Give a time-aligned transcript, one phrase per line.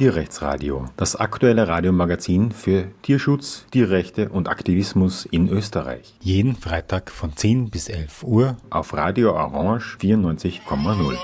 [0.00, 6.14] Tierrechtsradio, das aktuelle Radiomagazin für Tierschutz, Tierrechte und Aktivismus in Österreich.
[6.22, 11.18] Jeden Freitag von 10 bis 11 Uhr auf Radio Orange 94,0.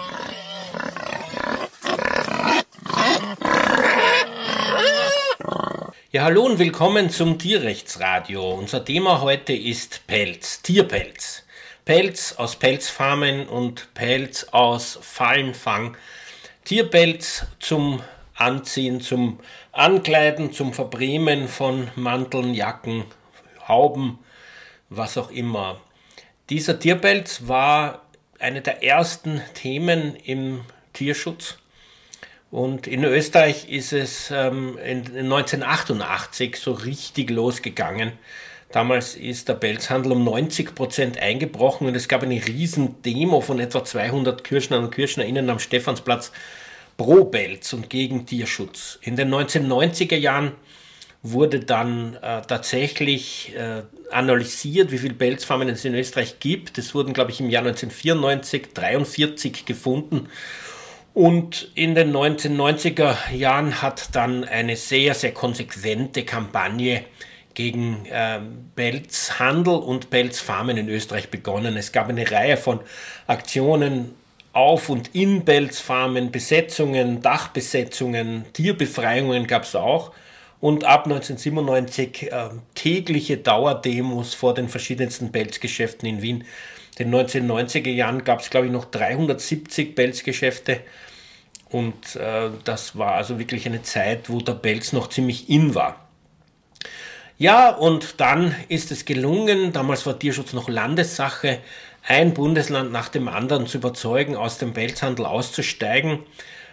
[6.12, 8.56] Ja, hallo und willkommen zum Tierrechtsradio.
[8.56, 11.44] Unser Thema heute ist Pelz, Tierpelz.
[11.86, 15.96] Pelz aus Pelzfarmen und Pelz aus Fallenfang.
[16.66, 18.02] Tierpelz zum
[18.36, 19.40] Anziehen, zum
[19.72, 23.04] Ankleiden, zum Verbremen von Manteln, Jacken,
[23.66, 24.18] Hauben,
[24.90, 25.80] was auch immer.
[26.50, 28.02] Dieser Tierpelz war
[28.38, 30.60] eine der ersten Themen im
[30.92, 31.58] Tierschutz.
[32.50, 38.12] Und in Österreich ist es ähm, in 1988 so richtig losgegangen.
[38.70, 43.58] Damals ist der Pelzhandel um 90 Prozent eingebrochen und es gab eine riesen Demo von
[43.58, 46.32] etwa 200 Kirschnern und Kirschnerinnen am Stephansplatz
[46.96, 48.98] pro Pelz und gegen Tierschutz.
[49.02, 50.52] In den 1990er Jahren
[51.22, 56.78] wurde dann äh, tatsächlich äh, analysiert, wie viele Pelzfarmen es in Österreich gibt.
[56.78, 60.28] Es wurden, glaube ich, im Jahr 1994 43 gefunden.
[61.14, 67.04] Und in den 1990er Jahren hat dann eine sehr, sehr konsequente Kampagne
[67.54, 68.40] gegen äh,
[68.74, 71.76] Pelzhandel und Pelzfarmen in Österreich begonnen.
[71.78, 72.80] Es gab eine Reihe von
[73.26, 74.14] Aktionen
[74.56, 80.12] auf und in Pelzfarmen, Besetzungen, Dachbesetzungen, Tierbefreiungen gab es auch.
[80.60, 86.44] Und ab 1997 äh, tägliche Dauerdemos vor den verschiedensten Pelzgeschäften in Wien.
[86.98, 90.80] In den 1990er Jahren gab es, glaube ich, noch 370 Pelzgeschäfte.
[91.68, 96.06] Und äh, das war also wirklich eine Zeit, wo der Pelz noch ziemlich in war.
[97.38, 101.58] Ja, und dann ist es gelungen, damals war Tierschutz noch Landessache,
[102.06, 106.20] ein Bundesland nach dem anderen zu überzeugen, aus dem Pelzhandel auszusteigen.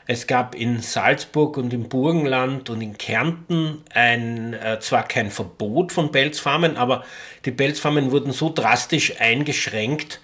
[0.06, 5.92] Es gab in Salzburg und im Burgenland und in Kärnten ein, äh, zwar kein Verbot
[5.92, 7.04] von Pelzfarmen, aber
[7.46, 10.20] die Pelzfarmen wurden so drastisch eingeschränkt,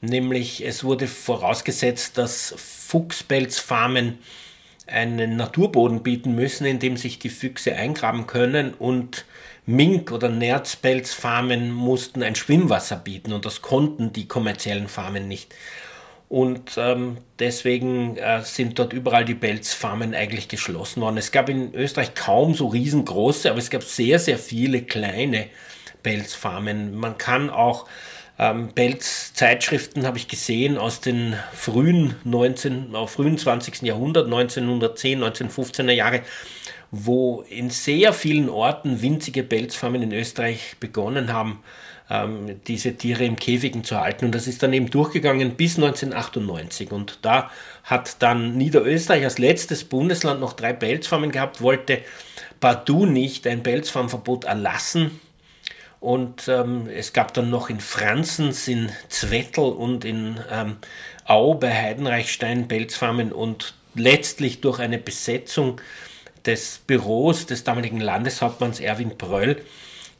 [0.00, 4.18] nämlich es wurde vorausgesetzt, dass Fuchspelzfarmen
[4.88, 9.24] einen Naturboden bieten müssen, in dem sich die Füchse eingraben können und
[9.66, 15.54] Mink- oder Nerzpelzfarmen mussten ein Schwimmwasser bieten und das konnten die kommerziellen Farmen nicht.
[16.28, 21.16] Und ähm, deswegen äh, sind dort überall die Pelzfarmen eigentlich geschlossen worden.
[21.16, 25.46] Es gab in Österreich kaum so riesengroße, aber es gab sehr, sehr viele kleine
[26.04, 26.94] Pelzfarmen.
[26.94, 27.86] Man kann auch
[28.38, 33.82] ähm, Pelzzeitschriften, habe ich gesehen, aus den frühen 19, äh, frühen 20.
[33.82, 36.22] Jahrhundert, 1910, 1915er Jahre,
[36.90, 41.62] wo in sehr vielen Orten winzige Pelzfarmen in Österreich begonnen haben,
[42.10, 44.26] ähm, diese Tiere im Käfigen zu halten.
[44.26, 46.90] Und das ist dann eben durchgegangen bis 1998.
[46.90, 47.50] Und da
[47.84, 52.00] hat dann Niederösterreich als letztes Bundesland noch drei Pelzfarmen gehabt, wollte
[52.58, 55.20] partout nicht ein Pelzfarmverbot erlassen.
[56.00, 60.76] Und ähm, es gab dann noch in Franzens, in Zwettl und in ähm,
[61.26, 65.80] Au bei Heidenreichstein Pelzfarmen und letztlich durch eine Besetzung
[66.46, 69.62] des Büros des damaligen Landeshauptmanns Erwin Bröll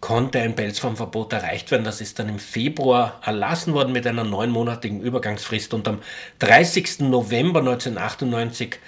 [0.01, 1.85] konnte ein Pelzfarmverbot erreicht werden.
[1.85, 6.01] Das ist dann im Februar erlassen worden mit einer neunmonatigen Übergangsfrist und am
[6.39, 7.01] 30.
[7.01, 8.79] November 1998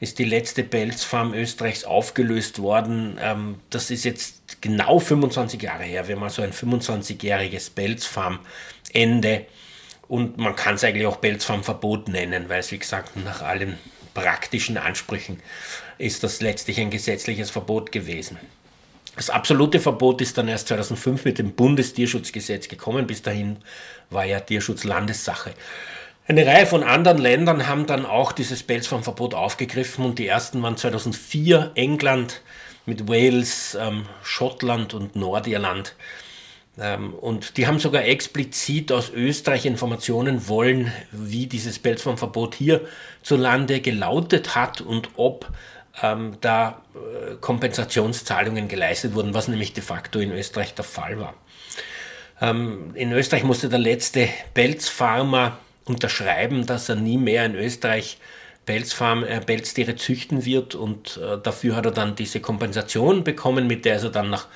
[0.00, 3.18] ist die letzte Pelzfarm Österreichs aufgelöst worden.
[3.20, 6.08] Ähm, das ist jetzt genau 25 Jahre her.
[6.08, 9.46] Wir haben also ein 25-jähriges Pelzfarmende
[10.08, 13.78] und man kann es eigentlich auch Pelzfarmverbot nennen, weil es wie gesagt nach allen
[14.14, 15.40] praktischen Ansprüchen
[15.98, 18.38] ist das letztlich ein gesetzliches Verbot gewesen.
[19.16, 23.06] Das absolute Verbot ist dann erst 2005 mit dem Bundestierschutzgesetz gekommen.
[23.06, 23.58] Bis dahin
[24.08, 25.52] war ja Tierschutz Landessache.
[26.26, 30.76] Eine Reihe von anderen Ländern haben dann auch dieses Pelzfarmverbot aufgegriffen und die ersten waren
[30.76, 32.40] 2004 England
[32.86, 35.94] mit Wales, ähm, Schottland und Nordirland.
[36.78, 44.54] Ähm, und die haben sogar explizit aus Österreich Informationen wollen, wie dieses Pelzfarmverbot hierzulande gelautet
[44.54, 45.50] hat und ob
[46.02, 51.34] ähm, da äh, Kompensationszahlungen geleistet wurden, was nämlich de facto in Österreich der Fall war.
[52.40, 58.18] Ähm, in Österreich musste der letzte Pelzfarmer unterschreiben, dass er nie mehr in Österreich
[58.64, 63.84] Pelzfarm, äh, Pelztiere züchten wird und äh, dafür hat er dann diese Kompensation bekommen, mit
[63.84, 64.46] der er dann nach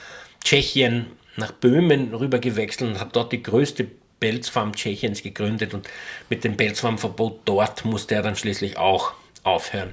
[0.45, 1.07] Tschechien,
[1.37, 3.87] nach Böhmen rüber gewechselt und hat dort die größte
[4.21, 5.89] Pelzfarm Tschechiens gegründet und
[6.31, 9.13] mit dem Pelzfarmverbot dort musste er dann schließlich auch
[9.43, 9.93] aufhören.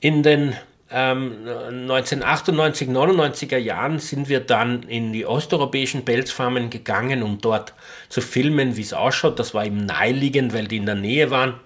[0.00, 0.54] In den
[0.90, 7.74] ähm, 1998, 99er Jahren sind wir dann in die osteuropäischen Pelzfarmen gegangen, um dort
[8.08, 9.38] zu filmen, wie es ausschaut.
[9.38, 11.60] Das war eben naheliegend, weil die in der Nähe waren.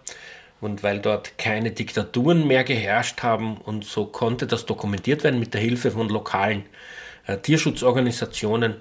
[0.61, 5.55] und weil dort keine Diktaturen mehr geherrscht haben und so konnte das dokumentiert werden mit
[5.55, 7.02] der Hilfe von lokalen äh,
[7.43, 8.77] Tierschutzorganisationen.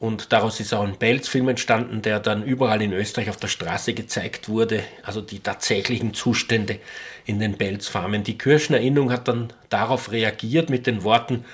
[0.00, 3.94] Und daraus ist auch ein Pelzfilm entstanden, der dann überall in Österreich auf der Straße
[3.94, 4.82] gezeigt wurde.
[5.02, 6.78] Also die tatsächlichen Zustände
[7.24, 8.22] in den Pelzfarmen.
[8.22, 11.44] Die Kirschner Innung hat dann darauf reagiert mit den Worten,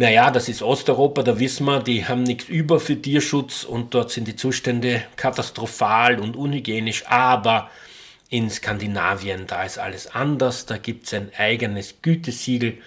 [0.00, 4.10] naja, das ist Osteuropa, da wissen wir, die haben nichts über für Tierschutz und dort
[4.10, 7.70] sind die Zustände katastrophal und unhygienisch, aber
[8.30, 12.78] in Skandinavien, da ist alles anders, da gibt es ein eigenes Gütesiegel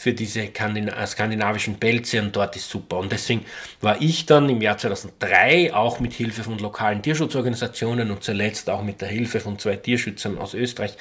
[0.00, 2.96] für diese äh, skandinavischen Pelze und dort ist super.
[2.96, 3.44] Und deswegen
[3.82, 8.82] war ich dann im Jahr 2003 auch mit Hilfe von lokalen Tierschutzorganisationen und zuletzt auch
[8.82, 10.96] mit der Hilfe von zwei Tierschützern aus Österreich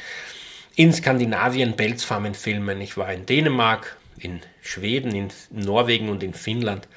[0.75, 2.81] in Skandinavien Pelzfarmen filmen.
[2.81, 6.89] Ich war in Dänemark, in Schweden, in Norwegen und in Finnland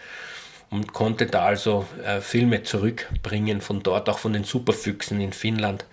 [0.70, 5.84] und konnte da also äh, Filme zurückbringen von dort, auch von den Superfüchsen in Finnland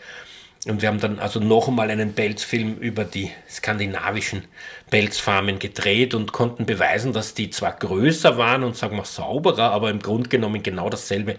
[0.67, 4.43] und wir haben dann also noch einmal einen Pelzfilm über die skandinavischen
[4.91, 9.89] Pelzfarmen gedreht und konnten beweisen, dass die zwar größer waren und sagen wir sauberer, aber
[9.89, 11.37] im Grunde genommen genau dasselbe,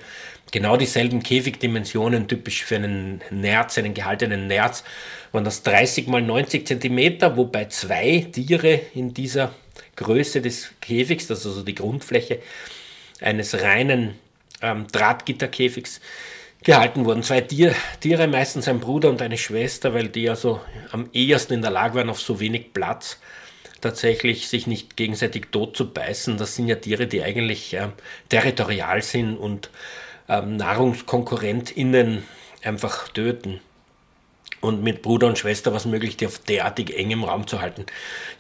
[0.51, 4.85] genau dieselben Käfigdimensionen, typisch für einen Nerz, einen gehaltenen Nerz,
[5.33, 9.55] waren das 30 mal 90 Zentimeter, wobei zwei Tiere in dieser
[9.97, 12.39] Größe des Käfigs, das ist also die Grundfläche
[13.21, 14.15] eines reinen
[14.63, 16.01] ähm, Drahtgitterkäfigs,
[16.63, 17.23] gehalten wurden.
[17.23, 20.61] Zwei Tier, Tiere, meistens ein Bruder und eine Schwester, weil die also
[20.93, 23.19] am ehesten in der Lage waren, auf so wenig Platz
[23.81, 26.37] tatsächlich sich nicht gegenseitig tot zu beißen.
[26.37, 27.89] Das sind ja Tiere, die eigentlich äh,
[28.29, 29.71] territorial sind und
[30.29, 32.25] ähm, NahrungskonkurrentInnen
[32.63, 33.61] einfach töten.
[34.61, 37.87] Und mit Bruder und Schwester was möglich, die auf derartig engem Raum zu halten.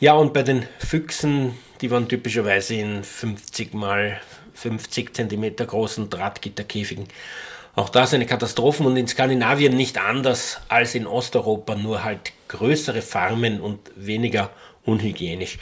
[0.01, 4.21] Ja, und bei den Füchsen, die waren typischerweise in 50 mal
[4.53, 7.07] 50 Zentimeter großen Drahtgitterkäfigen
[7.75, 13.03] auch das eine Katastrophe und in Skandinavien nicht anders als in Osteuropa, nur halt größere
[13.03, 14.51] Farmen und weniger
[14.85, 15.59] unhygienisch.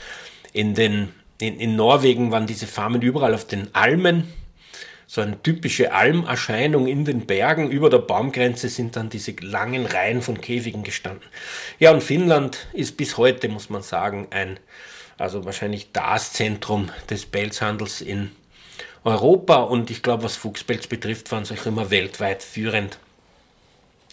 [0.53, 4.33] In, den, in, in Norwegen waren diese Farmen überall auf den Almen,
[5.07, 7.71] so eine typische Almerscheinung in den Bergen.
[7.71, 11.27] Über der Baumgrenze sind dann diese langen Reihen von Käfigen gestanden.
[11.79, 14.61] Ja, und Finnland ist bis heute, muss man sagen, ein,
[15.17, 18.33] also wahrscheinlich das Zentrum des Pelzhandels in
[19.09, 22.99] Europa und ich glaube, was Fuchspelz betrifft, waren sie auch immer weltweit führend.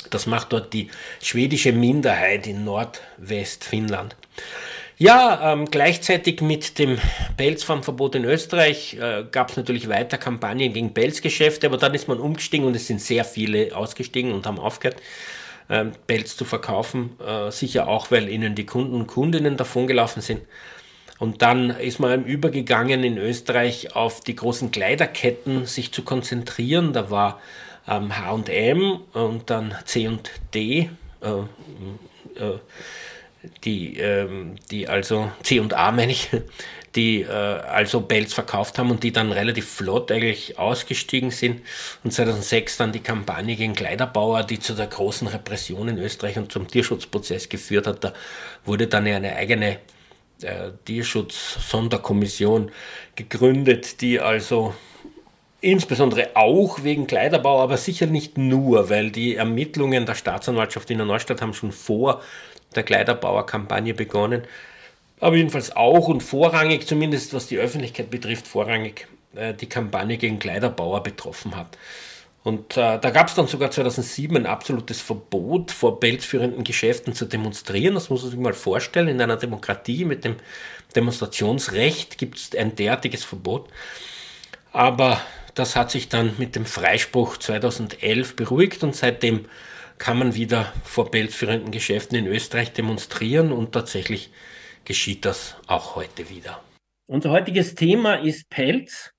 [0.10, 0.90] Das macht dort die
[1.22, 4.16] schwedische Minderheit in Nordwestfinnland.
[4.98, 6.98] Ja, ähm, gleichzeitig mit dem
[7.36, 12.20] Pelzfarmverbot in Österreich äh, gab es natürlich weiter Kampagnen gegen Pelzgeschäfte, aber dann ist man
[12.20, 15.02] umgestiegen und es sind sehr viele ausgestiegen und haben aufgehört,
[15.70, 17.18] ähm, Pelz zu verkaufen.
[17.20, 20.42] Äh, sicher auch, weil ihnen die Kunden und Kundinnen davongelaufen sind.
[21.18, 26.92] Und dann ist man übergegangen in Österreich auf die großen Kleiderketten sich zu konzentrieren.
[26.92, 27.40] Da war
[27.88, 30.90] ähm, H&M und dann C&D,
[31.22, 32.60] äh, äh,
[33.64, 34.28] die, äh,
[34.72, 36.30] die also C&A meine ich,
[36.96, 41.62] die äh, also Bells verkauft haben und die dann relativ flott eigentlich ausgestiegen sind.
[42.04, 46.52] Und 2006 dann die Kampagne gegen Kleiderbauer, die zu der großen Repression in Österreich und
[46.52, 48.04] zum Tierschutzprozess geführt hat.
[48.04, 48.14] Da
[48.66, 49.80] wurde dann eine eigene
[50.46, 52.72] äh, Tierschutz-Sonderkommission
[53.16, 54.74] gegründet, die also
[55.62, 61.08] insbesondere auch wegen Kleiderbau, aber sicher nicht nur, weil die Ermittlungen der Staatsanwaltschaft in der
[61.08, 62.22] Neustadt haben schon vor
[62.76, 64.44] der Kleiderbauer-Kampagne begonnen.
[65.20, 70.40] Aber jedenfalls auch und vorrangig, zumindest was die Öffentlichkeit betrifft, vorrangig äh, die Kampagne gegen
[70.40, 71.78] Kleiderbauer betroffen hat.
[72.46, 77.26] Und äh, da gab es dann sogar 2007 ein absolutes Verbot, vor belzführenden Geschäften zu
[77.26, 77.96] demonstrieren.
[77.96, 79.08] Das muss man sich mal vorstellen.
[79.08, 80.36] In einer Demokratie mit dem
[80.96, 83.68] Demonstrationsrecht gibt es ein derartiges Verbot.
[84.72, 85.20] Aber
[85.56, 89.46] das hat sich dann mit dem Freispruch 2011 beruhigt und seitdem
[89.98, 94.30] kann man wieder vor belzführenden Geschäften in Österreich demonstrieren und tatsächlich
[94.84, 96.62] geschieht das auch heute wieder.
[97.08, 99.14] Unser heutiges Thema ist Pelz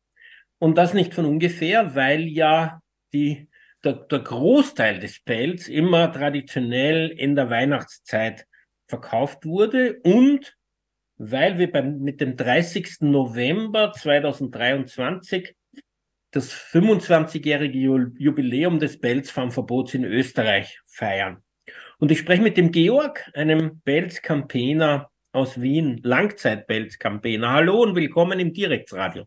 [0.60, 2.82] und das nicht von ungefähr, weil ja
[3.16, 3.48] die,
[3.84, 8.46] der, der Großteil des Pelz immer traditionell in der Weihnachtszeit
[8.86, 10.56] verkauft wurde und
[11.18, 13.00] weil wir beim, mit dem 30.
[13.00, 15.54] November 2023
[16.30, 17.78] das 25-jährige
[18.18, 21.42] Jubiläum des Pelzfarmverbots in Österreich feiern.
[21.98, 27.50] Und ich spreche mit dem Georg, einem Pelzcampaigner aus Wien, Langzeit-Pelzcampaigner.
[27.50, 29.26] Hallo und willkommen im Direktsradio.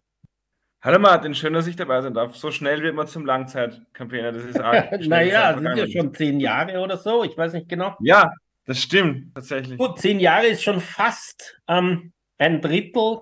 [0.81, 2.37] Hallo Martin, schön, dass ich dabei sein darf.
[2.37, 4.31] So schnell wird man zum Langzeitcampaigner.
[4.31, 4.89] Das ist arg.
[5.07, 7.25] naja, sind ja schon zehn Jahre oder so.
[7.25, 7.97] Ich weiß nicht genau.
[7.99, 8.31] Ja,
[8.63, 9.77] das stimmt tatsächlich.
[9.77, 13.19] Gut, zehn Jahre ist schon fast ähm, ein Drittel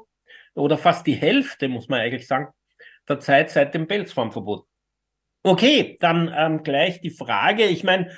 [0.54, 2.50] oder fast die Hälfte, muss man eigentlich sagen,
[3.10, 4.68] der Zeit seit dem Pelzfarmverbot.
[5.42, 7.64] Okay, dann ähm, gleich die Frage.
[7.64, 8.12] Ich meine,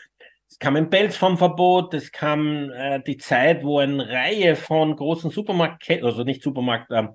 [0.49, 4.95] Es kam ein Pelz vom Verbot, es kam äh, die Zeit, wo eine Reihe von
[4.95, 7.07] großen Supermarktketten, also nicht Supermarkt, äh,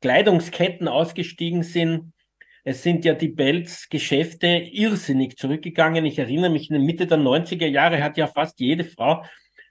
[0.00, 2.12] Kleidungsketten ausgestiegen sind.
[2.64, 6.04] Es sind ja die Pelzgeschäfte irrsinnig zurückgegangen.
[6.04, 9.24] Ich erinnere mich, in der Mitte der 90er Jahre hat ja fast jede Frau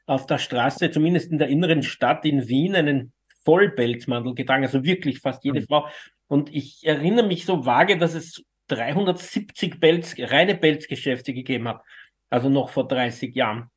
[0.06, 3.14] auf der Straße, zumindest in der inneren Stadt in Wien, einen
[3.46, 5.66] Vollpelzmantel getragen, also wirklich fast jede mhm.
[5.66, 5.88] Frau.
[6.28, 11.82] Und ich erinnere mich so vage, dass es 370 Pelz, reine Pelzgeschäfte gegeben hat,
[12.30, 13.70] also noch vor 30 Jahren.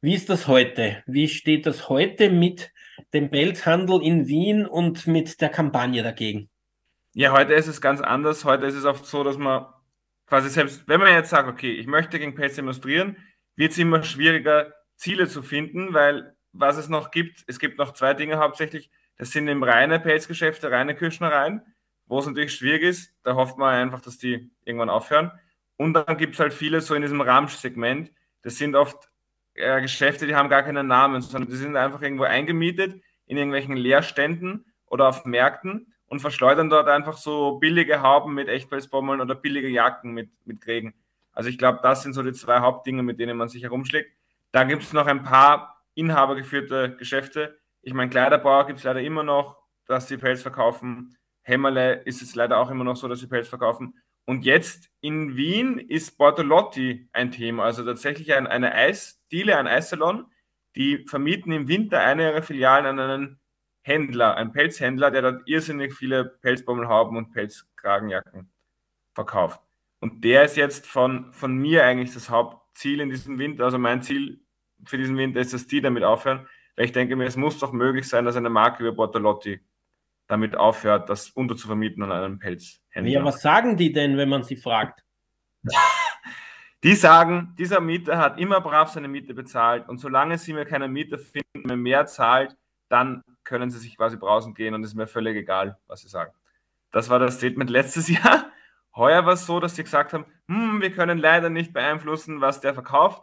[0.00, 1.02] Wie ist das heute?
[1.06, 2.72] Wie steht das heute mit
[3.12, 6.48] dem Pelzhandel in Wien und mit der Kampagne dagegen?
[7.12, 8.44] Ja, heute ist es ganz anders.
[8.44, 9.66] Heute ist es oft so, dass man
[10.26, 13.16] quasi selbst, wenn man jetzt sagt, okay, ich möchte gegen Pelz demonstrieren,
[13.56, 17.92] wird es immer schwieriger, Ziele zu finden, weil was es noch gibt, es gibt noch
[17.92, 18.90] zwei Dinge hauptsächlich.
[19.16, 21.62] Das sind eben reine Pelzgeschäfte, reine Küchenereien,
[22.06, 23.12] wo es natürlich schwierig ist.
[23.22, 25.30] Da hofft man einfach, dass die irgendwann aufhören.
[25.76, 28.12] Und dann gibt es halt viele so in diesem Ramsch-Segment.
[28.42, 29.10] Das sind oft
[29.54, 33.76] äh, Geschäfte, die haben gar keinen Namen, sondern die sind einfach irgendwo eingemietet in irgendwelchen
[33.76, 39.68] Leerständen oder auf Märkten und verschleudern dort einfach so billige Hauben mit Echtpelzbommeln oder billige
[39.68, 40.94] Jacken mit, mit Krägen.
[41.32, 44.12] Also ich glaube, das sind so die zwei Hauptdinge, mit denen man sich herumschlägt.
[44.52, 47.58] Da gibt es noch ein paar inhabergeführte Geschäfte.
[47.82, 49.56] Ich meine, Kleiderbauer gibt es leider immer noch,
[49.86, 51.16] dass sie Pelz verkaufen.
[51.42, 53.94] Hämmerle ist es leider auch immer noch so, dass sie Pelz verkaufen.
[54.26, 58.72] Und jetzt in Wien ist Bortolotti ein Thema, also tatsächlich ein, eine
[59.34, 60.26] Eisdiele, ein Eissalon,
[60.76, 63.40] die vermieten im Winter eine ihrer Filialen an einen
[63.82, 68.48] Händler, einen Pelzhändler, der dort irrsinnig viele Pelzbommelhauben und Pelzkragenjacken
[69.12, 69.60] verkauft.
[70.00, 73.64] Und der ist jetzt von, von mir eigentlich das Hauptziel in diesem Winter.
[73.64, 74.40] Also mein Ziel
[74.84, 77.72] für diesen Winter ist, dass die damit aufhören, weil ich denke mir, es muss doch
[77.72, 79.60] möglich sein, dass eine Marke wie Bortolotti
[80.26, 83.12] damit aufhört, das unterzuvermieten an einen Pelzhändler.
[83.12, 85.04] Ja, was sagen die denn, wenn man sie fragt?
[86.84, 90.86] Die sagen, dieser Mieter hat immer brav seine Miete bezahlt und solange sie mir keine
[90.86, 92.58] Mieter finden, mir mehr zahlt,
[92.90, 96.08] dann können sie sich quasi brausen gehen und es ist mir völlig egal, was sie
[96.08, 96.34] sagen.
[96.90, 98.50] Das war das Statement letztes Jahr.
[98.94, 102.60] Heuer war es so, dass sie gesagt haben, hm, wir können leider nicht beeinflussen, was
[102.60, 103.22] der verkauft.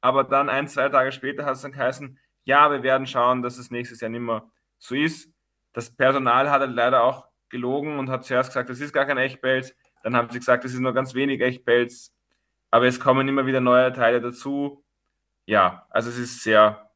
[0.00, 3.58] Aber dann ein, zwei Tage später hat es dann geheißen, ja, wir werden schauen, dass
[3.58, 5.30] es nächstes Jahr nicht mehr so ist.
[5.74, 9.18] Das Personal hat halt leider auch gelogen und hat zuerst gesagt, das ist gar kein
[9.18, 9.74] Echtpelz.
[10.02, 12.10] Dann haben sie gesagt, das ist nur ganz wenig Echtpelz.
[12.72, 14.82] Aber es kommen immer wieder neue Teile dazu.
[15.44, 16.90] Ja, also es ist sehr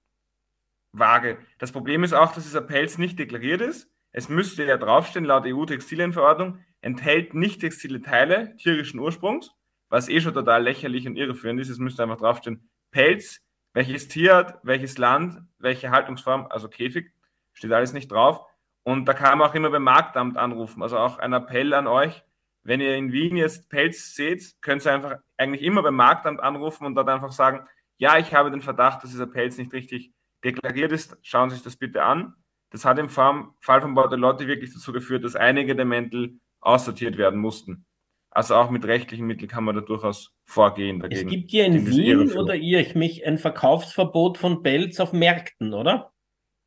[0.92, 1.38] vage.
[1.58, 3.92] Das Problem ist auch, dass dieser Pelz nicht deklariert ist.
[4.10, 9.52] Es müsste ja draufstehen, laut EU-Textilienverordnung, enthält nicht textile Teile tierischen Ursprungs,
[9.90, 11.68] was eh schon total lächerlich und irreführend ist.
[11.68, 13.42] Es müsste einfach draufstehen, Pelz,
[13.74, 17.12] welches Tier hat, welches Land, welche Haltungsform, also Käfig,
[17.52, 18.46] steht alles nicht drauf.
[18.82, 20.82] Und da kann man auch immer beim Marktamt anrufen.
[20.82, 22.24] Also auch ein Appell an euch,
[22.66, 26.84] wenn ihr in Wien jetzt Pelz seht, könnt ihr einfach eigentlich immer beim Marktamt anrufen
[26.84, 27.66] und dort einfach sagen,
[27.98, 30.12] ja, ich habe den Verdacht, dass dieser Pelz nicht richtig
[30.44, 32.34] deklariert ist, schauen Sie sich das bitte an.
[32.70, 37.40] Das hat im Fall von Bortolotti wirklich dazu geführt, dass einige der Mäntel aussortiert werden
[37.40, 37.86] mussten.
[38.30, 41.00] Also auch mit rechtlichen Mitteln kann man da durchaus vorgehen.
[41.00, 41.26] Dagegen.
[41.26, 46.12] Es gibt ja in Wien oder ihr mich ein Verkaufsverbot von Pelz auf Märkten, oder?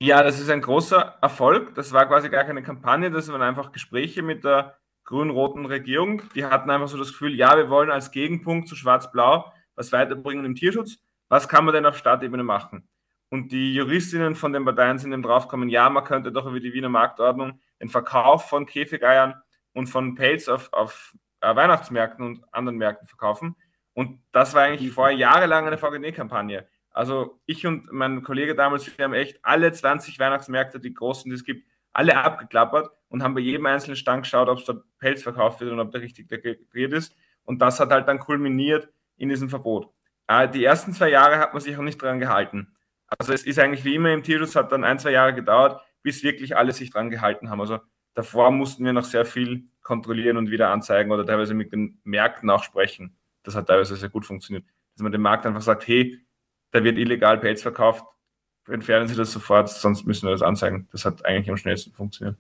[0.02, 1.76] Ja, das ist ein großer Erfolg.
[1.76, 4.79] Das war quasi gar keine Kampagne, das waren einfach Gespräche mit der
[5.10, 6.22] grün-roten Regierung.
[6.36, 10.46] Die hatten einfach so das Gefühl, ja, wir wollen als Gegenpunkt zu Schwarz-Blau was weiterbringen
[10.46, 10.98] im Tierschutz.
[11.30, 12.88] Was kann man denn auf Stadtebene machen?
[13.30, 16.74] Und die Juristinnen von den Parteien sind eben draufgekommen, ja, man könnte doch über die
[16.74, 19.36] Wiener Marktordnung den Verkauf von Käfigeiern
[19.74, 23.56] und von Pelz auf, auf äh, Weihnachtsmärkten und anderen Märkten verkaufen.
[23.94, 26.68] Und das war eigentlich vorher jahrelang eine VGD-Kampagne.
[26.92, 31.36] Also ich und mein Kollege damals, wir haben echt alle 20 Weihnachtsmärkte, die großen, die
[31.36, 31.66] es gibt,
[32.00, 35.74] alle abgeklappert und haben bei jedem einzelnen Stand geschaut, ob es dort Pelz verkauft wird
[35.74, 37.14] und ob der richtig deklariert ist.
[37.44, 38.88] Und das hat halt dann kulminiert
[39.18, 39.92] in diesem Verbot.
[40.28, 42.74] Äh, die ersten zwei Jahre hat man sich auch nicht dran gehalten.
[43.08, 46.24] Also es ist eigentlich wie immer im Tierschutz, hat dann ein, zwei Jahre gedauert, bis
[46.24, 47.60] wirklich alle sich dran gehalten haben.
[47.60, 47.80] Also
[48.14, 52.50] davor mussten wir noch sehr viel kontrollieren und wieder anzeigen oder teilweise mit den Märkten
[52.50, 53.18] auch sprechen.
[53.44, 54.66] Das hat teilweise sehr gut funktioniert.
[54.96, 56.18] Dass man dem Markt einfach sagt, hey,
[56.72, 58.06] da wird illegal Pelz verkauft,
[58.70, 60.88] entfernen Sie das sofort, sonst müssen wir das anzeigen.
[60.92, 62.38] Das hat eigentlich am schnellsten funktioniert.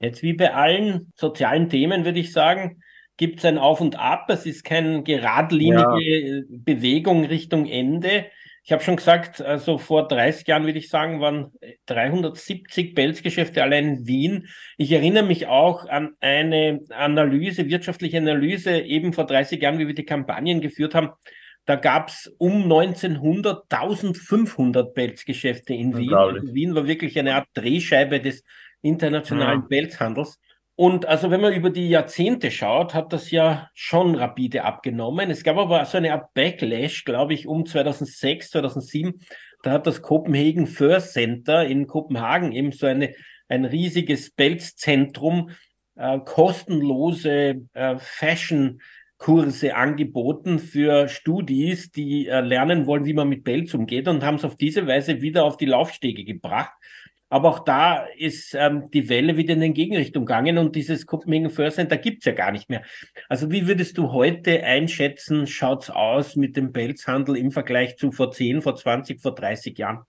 [0.00, 2.82] Jetzt wie bei allen sozialen Themen würde ich sagen,
[3.16, 4.30] gibt es ein Auf und Ab.
[4.30, 6.42] Es ist keine geradlinige ja.
[6.48, 8.26] Bewegung Richtung Ende.
[8.62, 11.52] Ich habe schon gesagt, also vor 30 Jahren würde ich sagen, waren
[11.86, 14.48] 370 Pelzgeschäfte allein in Wien.
[14.76, 19.94] Ich erinnere mich auch an eine Analyse, wirtschaftliche Analyse, eben vor 30 Jahren, wie wir
[19.94, 21.10] die Kampagnen geführt haben.
[21.70, 26.12] Da gab es um 1900 1500 Pelzgeschäfte in Wien.
[26.12, 28.42] Also Wien war wirklich eine Art Drehscheibe des
[28.82, 29.66] internationalen ja.
[29.68, 30.40] Pelzhandels.
[30.74, 35.30] Und also wenn man über die Jahrzehnte schaut, hat das ja schon rapide abgenommen.
[35.30, 39.20] Es gab aber so eine Art Backlash, glaube ich, um 2006, 2007.
[39.62, 43.14] Da hat das Copenhagen Fur Center in Kopenhagen eben so eine,
[43.48, 45.50] ein riesiges Pelzzentrum,
[45.94, 48.80] äh, kostenlose äh, Fashion
[49.20, 54.36] Kurse angeboten für Studis, die äh, lernen wollen, wie man mit Pelz umgeht und haben
[54.36, 56.72] es auf diese Weise wieder auf die Laufstege gebracht.
[57.28, 61.50] Aber auch da ist ähm, die Welle wieder in den Gegenrichtung gegangen und dieses Copenhagen
[61.50, 62.82] First Center gibt's ja gar nicht mehr.
[63.28, 68.32] Also wie würdest du heute einschätzen, schaut's aus mit dem Pelzhandel im Vergleich zu vor
[68.32, 70.00] 10, vor 20, vor 30 Jahren?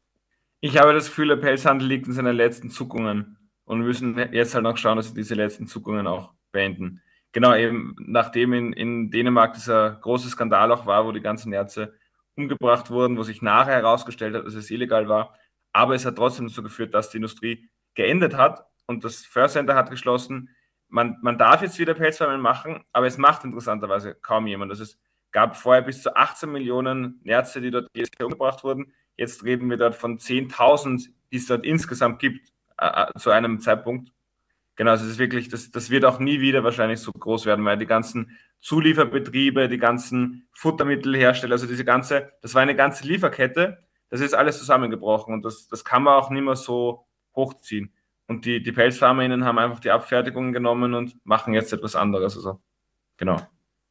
[0.62, 4.56] Ich habe das Gefühl, der Pelzhandel liegt in seinen letzten Zuckungen und wir müssen jetzt
[4.56, 7.02] halt noch schauen, dass wir diese letzten Zuckungen auch beenden
[7.32, 11.94] genau, eben nachdem in, in Dänemark dieser große Skandal auch war, wo die ganzen Ärzte
[12.36, 15.36] umgebracht wurden, wo sich nachher herausgestellt hat, dass es illegal war.
[15.74, 19.76] Aber es hat trotzdem dazu geführt, dass die Industrie geendet hat und das First Center
[19.76, 20.50] hat geschlossen.
[20.88, 24.72] Man, man darf jetzt wieder Pelzfarmen machen, aber es macht interessanterweise kaum jemand.
[24.72, 25.00] Also es
[25.32, 28.94] gab vorher bis zu 18 Millionen Ärzte, die dort jedes Jahr umgebracht wurden.
[29.16, 33.60] Jetzt reden wir dort von 10.000, die es dort insgesamt gibt äh, äh zu einem
[33.60, 34.12] Zeitpunkt.
[34.82, 37.78] Genau, das ist wirklich, das, das wird auch nie wieder wahrscheinlich so groß werden, weil
[37.78, 43.78] die ganzen Zulieferbetriebe, die ganzen Futtermittelhersteller, also diese ganze, das war eine ganze Lieferkette,
[44.10, 47.94] das ist alles zusammengebrochen und das, das kann man auch nicht mehr so hochziehen.
[48.26, 52.36] Und die, die PelzfarmerInnen haben einfach die Abfertigung genommen und machen jetzt etwas anderes.
[52.36, 52.60] Also,
[53.18, 53.38] genau.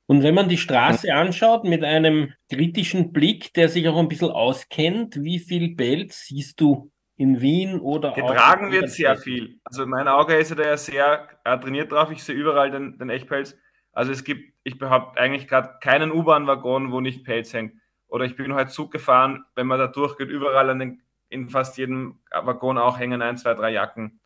[0.06, 4.30] Und wenn man die Straße anschaut mit einem kritischen Blick, der sich auch ein bisschen
[4.30, 9.60] auskennt, wie viel Pelz siehst du in Wien oder Getragen wird sehr viel.
[9.64, 12.10] Also mein Auge ist ja da ja sehr trainiert drauf.
[12.10, 13.58] Ich sehe überall den, den Echtpelz.
[13.92, 17.74] Also es gibt, ich behaupte eigentlich gerade keinen U-Bahn-Waggon, wo nicht Pelz hängt.
[18.06, 22.20] Oder ich bin heute Zug gefahren, wenn man da durchgeht, überall den, in fast jedem
[22.30, 24.18] Waggon auch hängen ein, zwei, drei Jacken.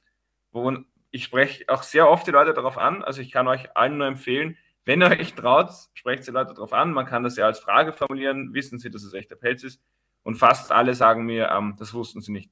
[0.52, 0.72] Wo
[1.10, 3.02] ich spreche auch sehr oft die Leute darauf an.
[3.02, 6.72] Also ich kann euch allen nur empfehlen, wenn ihr euch traut, sprecht die Leute darauf
[6.72, 6.92] an.
[6.92, 8.54] Man kann das ja als Frage formulieren.
[8.54, 9.82] Wissen Sie, dass es echter Pelz ist?
[10.22, 12.50] Und fast alle sagen mir, ähm, das wussten sie nicht.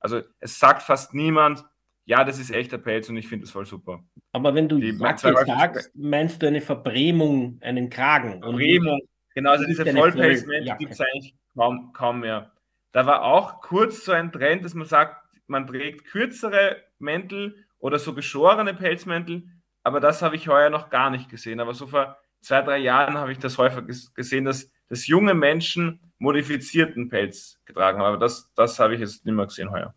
[0.00, 1.64] Also es sagt fast niemand,
[2.06, 4.02] ja, das ist echter Pelz und ich finde das voll super.
[4.32, 8.40] Aber wenn du die Jacke sagst, meinst du eine Verbrämung, einen Kragen?
[8.40, 9.00] Verbrämung,
[9.34, 12.52] genau, also diese Vollpelzmäntel gibt es eigentlich kaum, kaum mehr.
[12.92, 17.98] Da war auch kurz so ein Trend, dass man sagt, man trägt kürzere Mäntel oder
[17.98, 19.44] so geschorene Pelzmäntel,
[19.82, 21.60] aber das habe ich heuer noch gar nicht gesehen.
[21.60, 23.84] Aber so vor zwei, drei Jahren habe ich das häufig
[24.14, 28.06] gesehen, dass, dass junge Menschen modifizierten Pelz getragen haben.
[28.06, 29.94] Aber das, das habe ich jetzt nicht mehr gesehen heuer.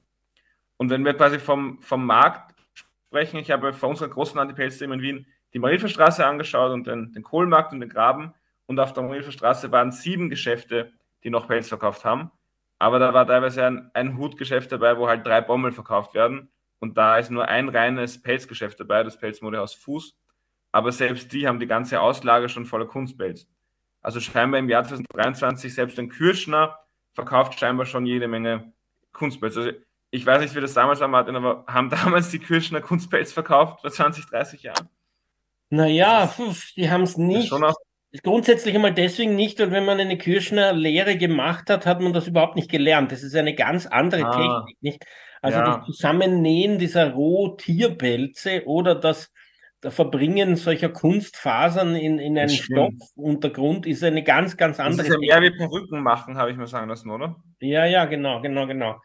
[0.78, 5.02] Und wenn wir quasi vom, vom Markt sprechen, ich habe vor unserer großen Anti-Pelz-Team in
[5.02, 8.34] Wien die Marienstraße angeschaut und den, den Kohlmarkt und den Graben.
[8.66, 12.32] Und auf der Marienstraße waren sieben Geschäfte, die noch Pelz verkauft haben.
[12.80, 16.50] Aber da war teilweise ein, ein Hutgeschäft dabei, wo halt drei Bommel verkauft werden.
[16.80, 20.18] Und da ist nur ein reines Pelzgeschäft dabei, das Pelzmodehaus Fuß.
[20.72, 23.48] Aber selbst die haben die ganze Auslage schon voller Kunstpelz.
[24.04, 26.78] Also scheinbar im Jahr 2023 selbst ein Kürschner
[27.13, 28.74] verkauft scheinbar schon jede Menge
[29.13, 29.58] Kunstpelz.
[29.58, 29.72] Also
[30.12, 33.82] ich weiß nicht, wie das damals war, Martin, aber haben damals die Kürschner Kunstpelz verkauft
[33.82, 34.89] vor 20, 30 Jahren?
[35.70, 36.32] Naja,
[36.76, 37.52] die haben es nicht.
[38.22, 42.28] Grundsätzlich einmal deswegen nicht, weil wenn man eine Kirschner Lehre gemacht hat, hat man das
[42.28, 43.12] überhaupt nicht gelernt.
[43.12, 45.06] Das ist eine ganz andere ah, Technik, nicht?
[45.42, 45.78] Also ja.
[45.78, 49.32] das Zusammennähen dieser Rohtierpelze oder das
[49.89, 54.98] Verbringen solcher Kunstfasern in, in einen Stoffuntergrund ist eine ganz, ganz andere.
[54.98, 57.36] Das ist ja mehr wie Perücken machen, habe ich mir sagen lassen, oder?
[57.60, 59.02] Ja, ja, genau, genau, genau.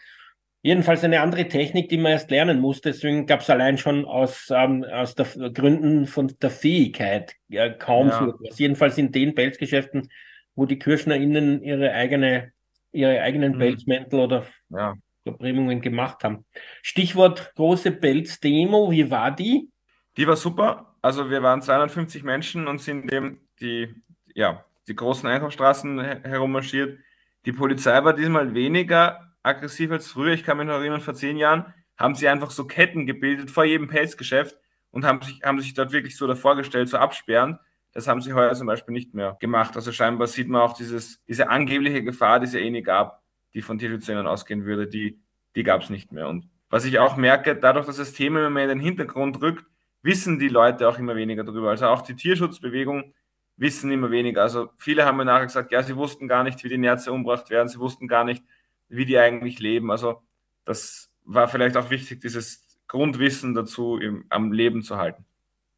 [0.62, 2.80] Jedenfalls eine andere Technik, die man erst lernen muss.
[2.80, 8.08] Deswegen gab es allein schon aus, ähm, aus der, Gründen von der Fähigkeit ja, kaum
[8.08, 8.18] ja.
[8.18, 8.58] so etwas.
[8.58, 10.08] Jedenfalls in den Pelzgeschäften,
[10.56, 12.52] wo die KirschnerInnen ihre eigene,
[12.90, 13.58] ihre eigenen mhm.
[13.58, 14.94] Pelzmäntel oder ja.
[15.22, 16.44] Verbringungen gemacht haben.
[16.82, 19.68] Stichwort große Pelzdemo, wie war die?
[20.16, 20.94] Die war super.
[21.02, 23.94] Also wir waren 250 Menschen und sind eben die,
[24.34, 26.98] ja, die großen Einkaufsstraßen herummarschiert.
[27.44, 30.32] Die Polizei war diesmal weniger aggressiv als früher.
[30.32, 33.64] Ich kann mich noch erinnern, vor zehn Jahren haben sie einfach so Ketten gebildet vor
[33.64, 34.56] jedem Pelzgeschäft
[34.90, 37.58] und haben sich, haben sich dort wirklich so davor gestellt, so absperren.
[37.92, 39.74] Das haben sie heuer zum Beispiel nicht mehr gemacht.
[39.76, 43.22] Also scheinbar sieht man auch dieses, diese angebliche Gefahr, die es ja eh nie gab,
[43.54, 45.18] die von Tierschützern ausgehen würde, die,
[45.56, 46.28] die gab es nicht mehr.
[46.28, 49.64] Und was ich auch merke, dadurch, dass das Thema immer mehr in den Hintergrund rückt,
[50.02, 51.70] wissen die Leute auch immer weniger darüber.
[51.70, 53.14] Also auch die Tierschutzbewegung
[53.56, 54.42] wissen immer weniger.
[54.42, 57.50] Also viele haben mir nachher gesagt, ja, sie wussten gar nicht, wie die Nerze umgebracht
[57.50, 58.42] werden, sie wussten gar nicht,
[58.88, 59.90] wie die eigentlich leben.
[59.90, 60.22] Also
[60.64, 65.24] das war vielleicht auch wichtig, dieses Grundwissen dazu im, am Leben zu halten.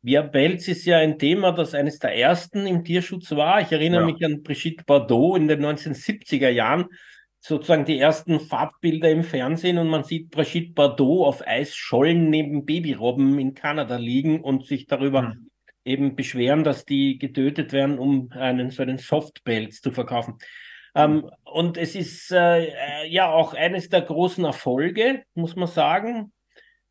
[0.02, 3.61] Ja, Pelz ist ja ein Thema, das eines der ersten im Tierschutz war.
[3.61, 4.06] Ich erinnere ja.
[4.06, 6.87] mich an Brigitte Bardot in den 1970er Jahren,
[7.40, 13.38] sozusagen die ersten Farbbilder im Fernsehen und man sieht Brigitte Bardot auf Eisschollen neben Babyrobben
[13.38, 15.50] in Kanada liegen und sich darüber mhm.
[15.85, 20.38] eben beschweren, dass die getötet werden, um einen so einen Softpelz zu verkaufen.
[20.94, 26.33] Ähm, und es ist äh, ja auch eines der großen Erfolge, muss man sagen.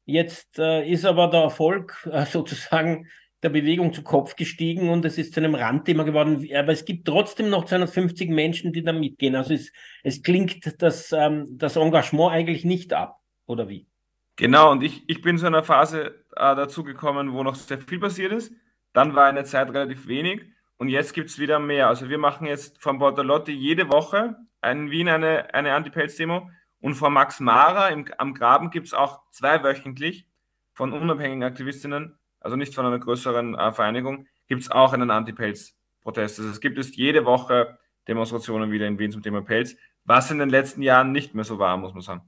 [0.05, 3.07] Jetzt äh, ist aber der Erfolg äh, sozusagen
[3.43, 6.47] der Bewegung zu Kopf gestiegen und es ist zu einem Randthema geworden.
[6.53, 9.35] Aber es gibt trotzdem noch 250 Menschen, die da mitgehen.
[9.35, 9.71] Also es,
[10.03, 13.87] es klingt das, ähm, das Engagement eigentlich nicht ab, oder wie?
[14.35, 17.99] Genau, und ich, ich bin zu einer Phase äh, dazu gekommen, wo noch sehr viel
[17.99, 18.53] passiert ist.
[18.93, 20.41] Dann war eine Zeit relativ wenig
[20.77, 21.87] und jetzt gibt es wieder mehr.
[21.87, 26.49] Also wir machen jetzt von Bortolotti jede Woche in Wien eine, eine Anti-Pelz-Demo
[26.81, 30.25] und von Max Mara im, am Graben gibt es auch zweiwöchentlich
[30.73, 36.39] von unabhängigen Aktivistinnen also nicht von einer größeren äh, Vereinigung, gibt es auch einen Anti-Pelz-Protest.
[36.39, 40.39] Also es gibt es jede Woche Demonstrationen wieder in Wien zum Thema Pelz, was in
[40.39, 42.21] den letzten Jahren nicht mehr so war, muss man sagen.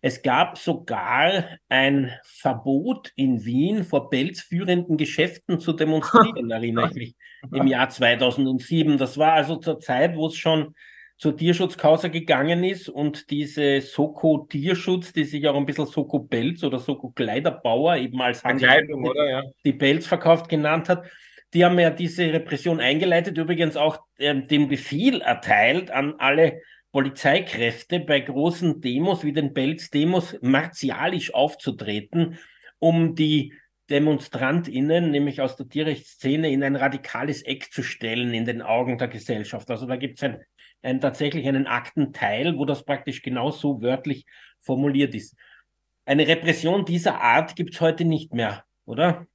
[0.00, 7.16] Es gab sogar ein Verbot in Wien vor pelzführenden Geschäften zu demonstrieren, erinnere ich mich,
[7.52, 8.96] im Jahr 2007.
[8.96, 10.74] Das war also zur Zeit, wo es schon
[11.18, 16.62] zur Tierschutzkausa gegangen ist und diese Soko Tierschutz, die sich auch ein bisschen Soko Pelz
[16.62, 19.42] oder Soko Kleiderbauer eben als Kleidung, oder, ja.
[19.64, 21.04] die Pelz verkauft genannt hat,
[21.54, 26.60] die haben ja diese Repression eingeleitet, übrigens auch äh, den Befehl erteilt an alle
[26.92, 32.38] Polizeikräfte bei großen Demos wie den Pelz-Demos martialisch aufzutreten,
[32.78, 33.54] um die
[33.90, 39.08] DemonstrantInnen, nämlich aus der Tierrechtsszene, in ein radikales Eck zu stellen in den Augen der
[39.08, 39.70] Gesellschaft.
[39.70, 40.40] Also da gibt es ein
[40.82, 44.26] ein, tatsächlich einen Aktenteil, wo das praktisch genauso wörtlich
[44.60, 45.36] formuliert ist.
[46.04, 49.26] Eine Repression dieser Art gibt es heute nicht mehr, oder?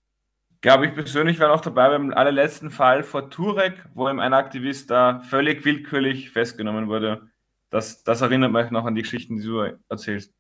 [0.62, 4.89] Glaube ich persönlich war noch dabei beim allerletzten Fall vor Turek, wo eben ein Aktivist
[4.89, 7.29] da völlig willkürlich festgenommen wurde.
[7.69, 10.34] Das, das erinnert mich noch an die Geschichten, die du erzählst.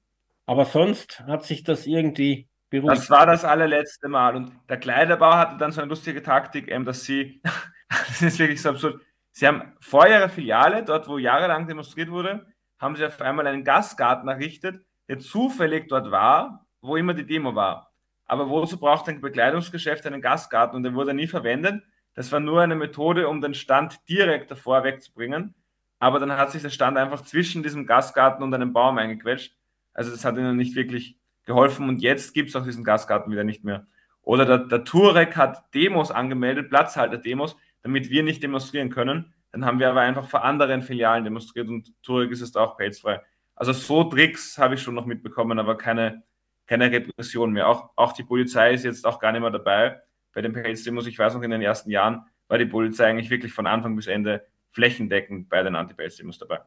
[0.45, 2.97] Aber sonst hat sich das irgendwie beruhigt.
[2.97, 4.35] Das war das allerletzte Mal.
[4.35, 7.41] Und der Kleiderbau hatte dann so eine lustige Taktik, eben, dass sie,
[7.89, 9.01] das ist wirklich so absurd,
[9.33, 12.45] Sie haben vor ihrer Filiale, dort wo jahrelang demonstriert wurde,
[12.77, 17.55] haben sie auf einmal einen Gastgarten errichtet, der zufällig dort war, wo immer die Demo
[17.55, 17.91] war.
[18.25, 21.83] Aber wozu braucht ein Bekleidungsgeschäft einen Gastgarten und der wurde nie verwendet?
[22.13, 25.55] Das war nur eine Methode, um den Stand direkt davor wegzubringen.
[25.97, 29.55] Aber dann hat sich der Stand einfach zwischen diesem Gastgarten und einem Baum eingequetscht.
[29.95, 33.43] Also das hat ihnen nicht wirklich geholfen und jetzt gibt es auch diesen Gastgarten wieder
[33.43, 33.87] nicht mehr.
[34.21, 39.33] Oder der, der Turek hat Demos angemeldet, Platzhalter-Demos, damit wir nicht demonstrieren können.
[39.51, 43.21] Dann haben wir aber einfach vor anderen Filialen demonstriert und Turek ist es auch pelzfrei.
[43.55, 46.23] Also so Tricks habe ich schon noch mitbekommen, aber keine,
[46.65, 47.67] keine Repression mehr.
[47.67, 50.01] Auch, auch die Polizei ist jetzt auch gar nicht mehr dabei
[50.33, 51.05] bei den Pelzdemos.
[51.05, 54.07] Ich weiß noch, in den ersten Jahren war die Polizei eigentlich wirklich von Anfang bis
[54.07, 56.61] Ende flächendeckend bei den Anti-Pelzdemos dabei.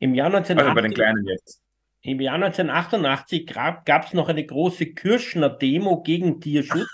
[0.00, 1.62] Im Jahr 1980, also bei den kleinen jetzt.
[2.02, 6.88] Im Jahr 1988 gab es noch eine große Kirschner Demo gegen Tierschutz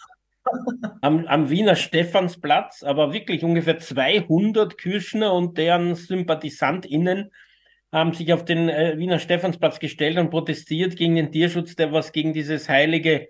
[1.00, 7.30] am, am Wiener Stephansplatz, aber wirklich ungefähr 200 Kirschner und deren SympathisantInnen
[7.92, 12.12] haben sich auf den äh, Wiener Stephansplatz gestellt und protestiert gegen den Tierschutz, der was
[12.12, 13.28] gegen dieses heilige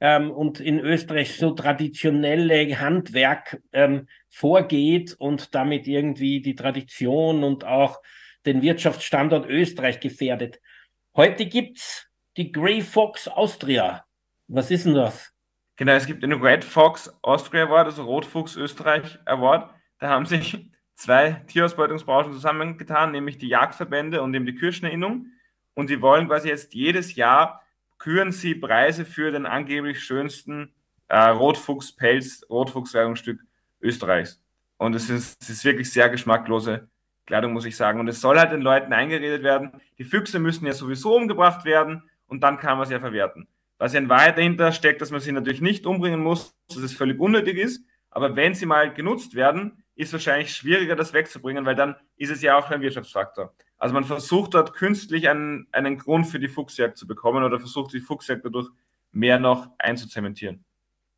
[0.00, 7.64] ähm, und in Österreich so traditionelle Handwerk ähm, vorgeht und damit irgendwie die Tradition und
[7.64, 8.00] auch
[8.46, 10.60] den Wirtschaftsstandort Österreich gefährdet.
[11.16, 14.04] Heute gibt's die Grey Fox Austria.
[14.46, 15.33] Was ist denn das?
[15.76, 19.70] Genau, es gibt den Red Fox Austria Award, also Rotfuchs Österreich Award.
[19.98, 25.26] Da haben sich zwei Tierausbeutungsbranchen zusammengetan, nämlich die Jagdverbände und eben die Kirschnerinnung.
[25.74, 27.64] Und die wollen quasi jetzt jedes Jahr
[27.98, 30.72] küren sie Preise für den angeblich schönsten
[31.08, 33.40] äh, Rotfuchspelz, Rotfuchskleidungsstück
[33.80, 34.40] Österreichs.
[34.76, 36.88] Und es ist, es ist wirklich sehr geschmacklose
[37.26, 38.00] Kleidung, muss ich sagen.
[38.00, 42.08] Und es soll halt den Leuten eingeredet werden, die Füchse müssen ja sowieso umgebracht werden
[42.26, 43.48] und dann kann man sie ja verwerten.
[43.78, 46.94] Was ja in Wahrheit dahinter steckt, dass man sie natürlich nicht umbringen muss, dass es
[46.94, 47.84] völlig unnötig ist.
[48.10, 52.30] Aber wenn sie mal genutzt werden, ist es wahrscheinlich schwieriger, das wegzubringen, weil dann ist
[52.30, 53.54] es ja auch ein Wirtschaftsfaktor.
[53.76, 57.92] Also man versucht dort künstlich einen, einen Grund für die Fuchsjagd zu bekommen oder versucht
[57.92, 58.68] die Fuchsjagd dadurch
[59.10, 60.64] mehr noch einzuzementieren.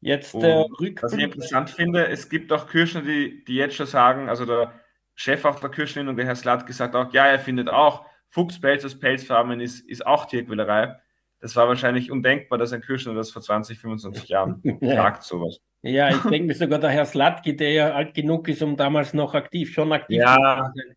[0.01, 1.03] Jetzt der Rückblick.
[1.03, 4.73] Was ich interessant finde, es gibt auch Kirschen, die, die jetzt schon sagen, also der
[5.15, 8.99] Chef auch der Kirscheninnung, der Herr Slat, gesagt auch, ja, er findet auch, Fuchspelz aus
[8.99, 10.97] Pelzfarmen ist, ist auch Tierquälerei
[11.41, 15.61] das war wahrscheinlich undenkbar, dass ein Kirschner das vor 20, 25 Jahren sagt, sowas.
[15.83, 19.15] Ja, ich denke mir sogar der Herr Slatki, der ja alt genug ist, um damals
[19.15, 20.97] noch aktiv, schon aktiv ja, zu sein.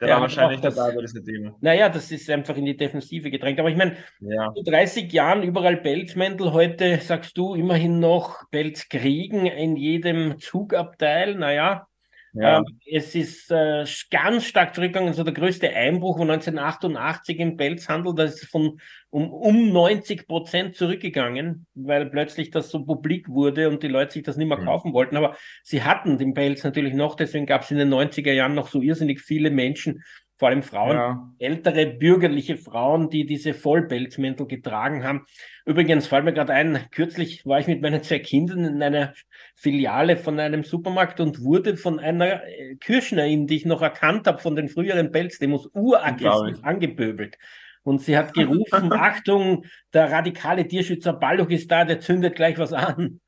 [0.00, 1.56] Der, der war wahrscheinlich das, dabei bei diesem Thema.
[1.60, 3.58] Naja, das ist einfach in die Defensive gedrängt.
[3.58, 4.52] Aber ich meine, ja.
[4.64, 11.34] 30 Jahren überall Pelzmäntel, heute sagst du immerhin noch Pelzkriegen in jedem Zugabteil.
[11.34, 11.87] Naja,
[12.32, 12.58] Ja.
[12.58, 15.08] Ähm, es ist äh, ganz stark zurückgegangen.
[15.08, 18.14] Also der größte Einbruch war 1988 im Pelzhandel.
[18.14, 23.82] Da ist von um, um 90 Prozent zurückgegangen, weil plötzlich das so publik wurde und
[23.82, 24.66] die Leute sich das nicht mehr mhm.
[24.66, 25.16] kaufen wollten.
[25.16, 27.14] Aber sie hatten den Pelz natürlich noch.
[27.14, 30.02] Deswegen gab es in den 90er Jahren noch so irrsinnig viele Menschen,
[30.38, 31.30] vor allem Frauen, ja.
[31.40, 35.26] ältere bürgerliche Frauen, die diese Vollpelzmäntel getragen haben.
[35.66, 39.14] Übrigens fällt mir gerade ein, kürzlich war ich mit meinen zwei Kindern in einer
[39.56, 44.38] Filiale von einem Supermarkt und wurde von einer äh, Kirschnerin, die ich noch erkannt habe
[44.38, 47.36] von den früheren Pelzdemos, uraggressiv angepöbelt.
[47.82, 52.72] Und sie hat gerufen, Achtung, der radikale Tierschützer Balluch ist da, der zündet gleich was
[52.72, 53.20] an.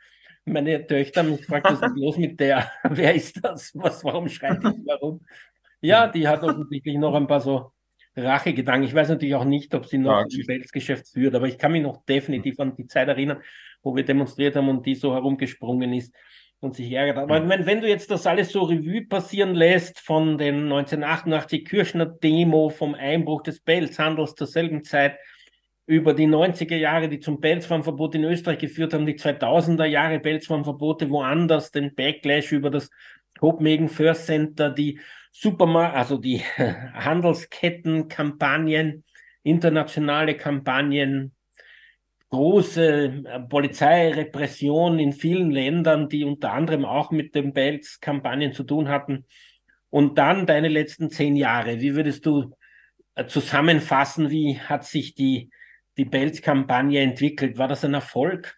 [0.45, 2.71] Meine Töchter mich gefragt, was ist los mit der?
[2.89, 3.73] Wer ist das?
[3.75, 4.87] Was, warum schreit die?
[4.87, 5.21] Warum?
[5.81, 7.73] Ja, die hat offensichtlich noch ein paar so
[8.17, 8.87] Rachegedanken.
[8.87, 11.73] Ich weiß natürlich auch nicht, ob sie noch ja, ein Weltgeschäft führt, aber ich kann
[11.73, 13.43] mich noch definitiv an die Zeit erinnern,
[13.83, 16.15] wo wir demonstriert haben und die so herumgesprungen ist
[16.61, 17.19] und sich ärgert.
[17.19, 22.07] Aber wenn, wenn du jetzt das alles so Revue passieren lässt von den 1988 Kirchner
[22.07, 25.17] Demo, vom Einbruch des Pelzhandels zur selben Zeit,
[25.87, 31.11] über die 90er Jahre, die zum Pelzfarmverbot in Österreich geführt haben, die 2000er Jahre Pelzfarmverbote
[31.11, 32.91] woanders, den Backlash über das
[33.41, 39.05] Copenhagen First Center, die Supermarkt, also die Handelskettenkampagnen,
[39.43, 41.33] internationale Kampagnen,
[42.31, 48.89] große äh, Polizeirepression in vielen Ländern, die unter anderem auch mit den Belz-Kampagnen zu tun
[48.89, 49.27] hatten.
[49.91, 51.81] Und dann deine letzten zehn Jahre.
[51.81, 52.55] Wie würdest du
[53.17, 55.51] äh, zusammenfassen, wie hat sich die,
[55.97, 57.59] die Belz-Kampagne entwickelt?
[57.59, 58.57] War das ein Erfolg?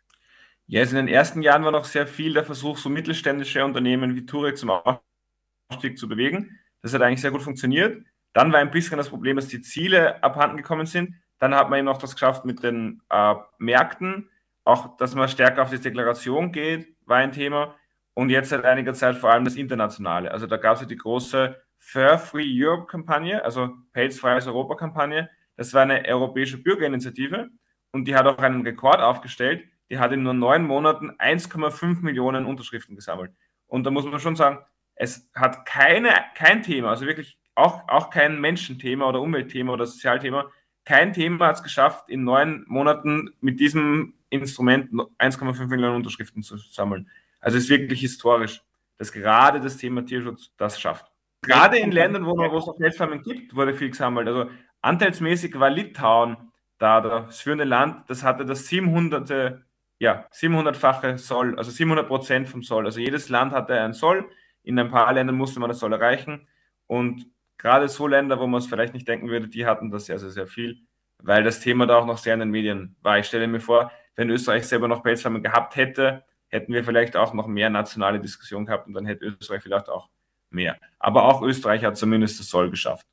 [0.67, 4.15] Ja, also in den ersten Jahren war noch sehr viel der Versuch, so mittelständische Unternehmen
[4.15, 6.59] wie Turek zum Aufstieg zu bewegen.
[6.83, 8.05] Das hat eigentlich sehr gut funktioniert.
[8.33, 11.15] Dann war ein bisschen das Problem, dass die Ziele abhanden gekommen sind.
[11.39, 14.29] Dann hat man eben noch das geschafft mit den äh, Märkten.
[14.65, 17.75] Auch, dass man stärker auf die Deklaration geht, war ein Thema.
[18.15, 20.31] Und jetzt seit einiger Zeit vor allem das Internationale.
[20.31, 25.31] Also da gab es ja die große Fur Free Europe Kampagne, also Pelzfreies Europa Kampagne.
[25.57, 27.49] Das war eine europäische Bürgerinitiative
[27.91, 29.65] und die hat auch einen Rekord aufgestellt.
[29.91, 33.33] Die hat in nur neun Monaten 1,5 Millionen Unterschriften gesammelt.
[33.67, 34.59] Und da muss man schon sagen,
[35.03, 40.49] es hat keine, kein Thema, also wirklich auch, auch kein Menschenthema oder Umweltthema oder Sozialthema,
[40.85, 46.57] kein Thema hat es geschafft, in neun Monaten mit diesem Instrument 1,5 Millionen Unterschriften zu
[46.57, 47.11] sammeln.
[47.41, 48.63] Also es ist wirklich historisch,
[48.97, 51.11] dass gerade das Thema Tierschutz das schafft.
[51.43, 54.29] Gerade in Ländern, wo, es noch Feldfarmen gibt, wurde viel gesammelt.
[54.29, 54.51] Also
[54.83, 56.37] anteilsmäßig war Litauen
[56.79, 59.65] da das führende Land, das hatte das 700.
[59.99, 62.87] Ja, 700-fache Soll, also 700 Prozent vom Soll.
[62.87, 64.29] Also jedes Land hatte einen Soll
[64.63, 66.49] in ein paar Ländern musste man das Soll erreichen.
[66.87, 67.27] Und
[67.59, 70.31] gerade so Länder, wo man es vielleicht nicht denken würde, die hatten das sehr, sehr,
[70.31, 70.81] sehr viel,
[71.19, 73.19] weil das Thema da auch noch sehr in den Medien war.
[73.19, 77.33] Ich stelle mir vor, wenn Österreich selber noch Pelzfarmen gehabt hätte, hätten wir vielleicht auch
[77.33, 80.11] noch mehr nationale Diskussionen gehabt und dann hätte Österreich vielleicht auch
[80.51, 80.77] mehr.
[80.99, 83.07] Aber auch Österreich hat zumindest das Soll geschafft.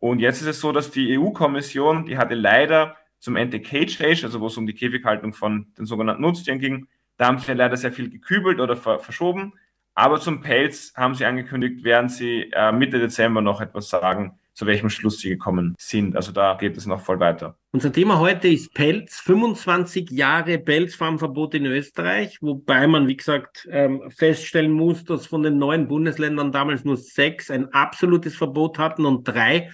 [0.00, 4.40] Und jetzt ist es so, dass die EU-Kommission, die hatte leider zum Anti-Cage Age, also
[4.40, 7.92] wo es um die Käfighaltung von den sogenannten Nutztieren ging, da haben sie leider sehr
[7.92, 9.52] viel gekübelt oder verschoben.
[10.00, 14.64] Aber zum Pelz haben sie angekündigt, werden sie äh, Mitte Dezember noch etwas sagen, zu
[14.64, 16.16] welchem Schluss sie gekommen sind.
[16.16, 17.58] Also da geht es noch voll weiter.
[17.70, 24.10] Unser Thema heute ist Pelz, 25 Jahre Pelzfarmverbot in Österreich, wobei man, wie gesagt, ähm,
[24.10, 29.28] feststellen muss, dass von den neuen Bundesländern damals nur sechs ein absolutes Verbot hatten und
[29.28, 29.70] drei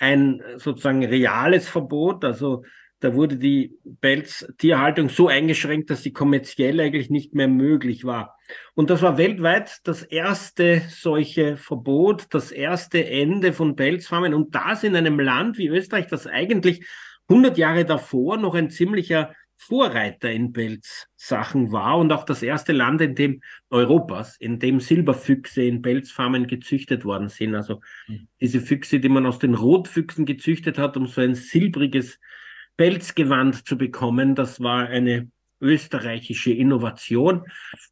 [0.00, 2.24] ein sozusagen reales Verbot.
[2.24, 2.64] Also
[3.00, 8.38] da wurde die Pelztierhaltung so eingeschränkt, dass sie kommerziell eigentlich nicht mehr möglich war.
[8.74, 14.34] Und das war weltweit das erste solche Verbot, das erste Ende von Pelzfarmen.
[14.34, 16.86] Und das in einem Land wie Österreich, das eigentlich
[17.28, 23.02] 100 Jahre davor noch ein ziemlicher Vorreiter in Pelzsachen war und auch das erste Land
[23.02, 27.54] in dem Europas, in dem Silberfüchse in Pelzfarmen gezüchtet worden sind.
[27.54, 28.28] Also mhm.
[28.40, 32.18] diese Füchse, die man aus den Rotfüchsen gezüchtet hat, um so ein silbriges
[32.80, 34.34] Pelzgewand zu bekommen.
[34.34, 37.44] Das war eine österreichische Innovation.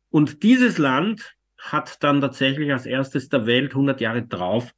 [0.09, 4.73] Und dieses Land hat dann tatsächlich als erstes der Welt 100 Jahre drauf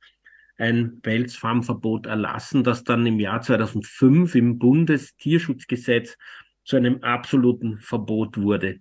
[0.58, 6.18] ein Pelzfarmverbot erlassen, das dann im Jahr 2005 im Bundestierschutzgesetz
[6.64, 8.80] zu einem absoluten Verbot wurde.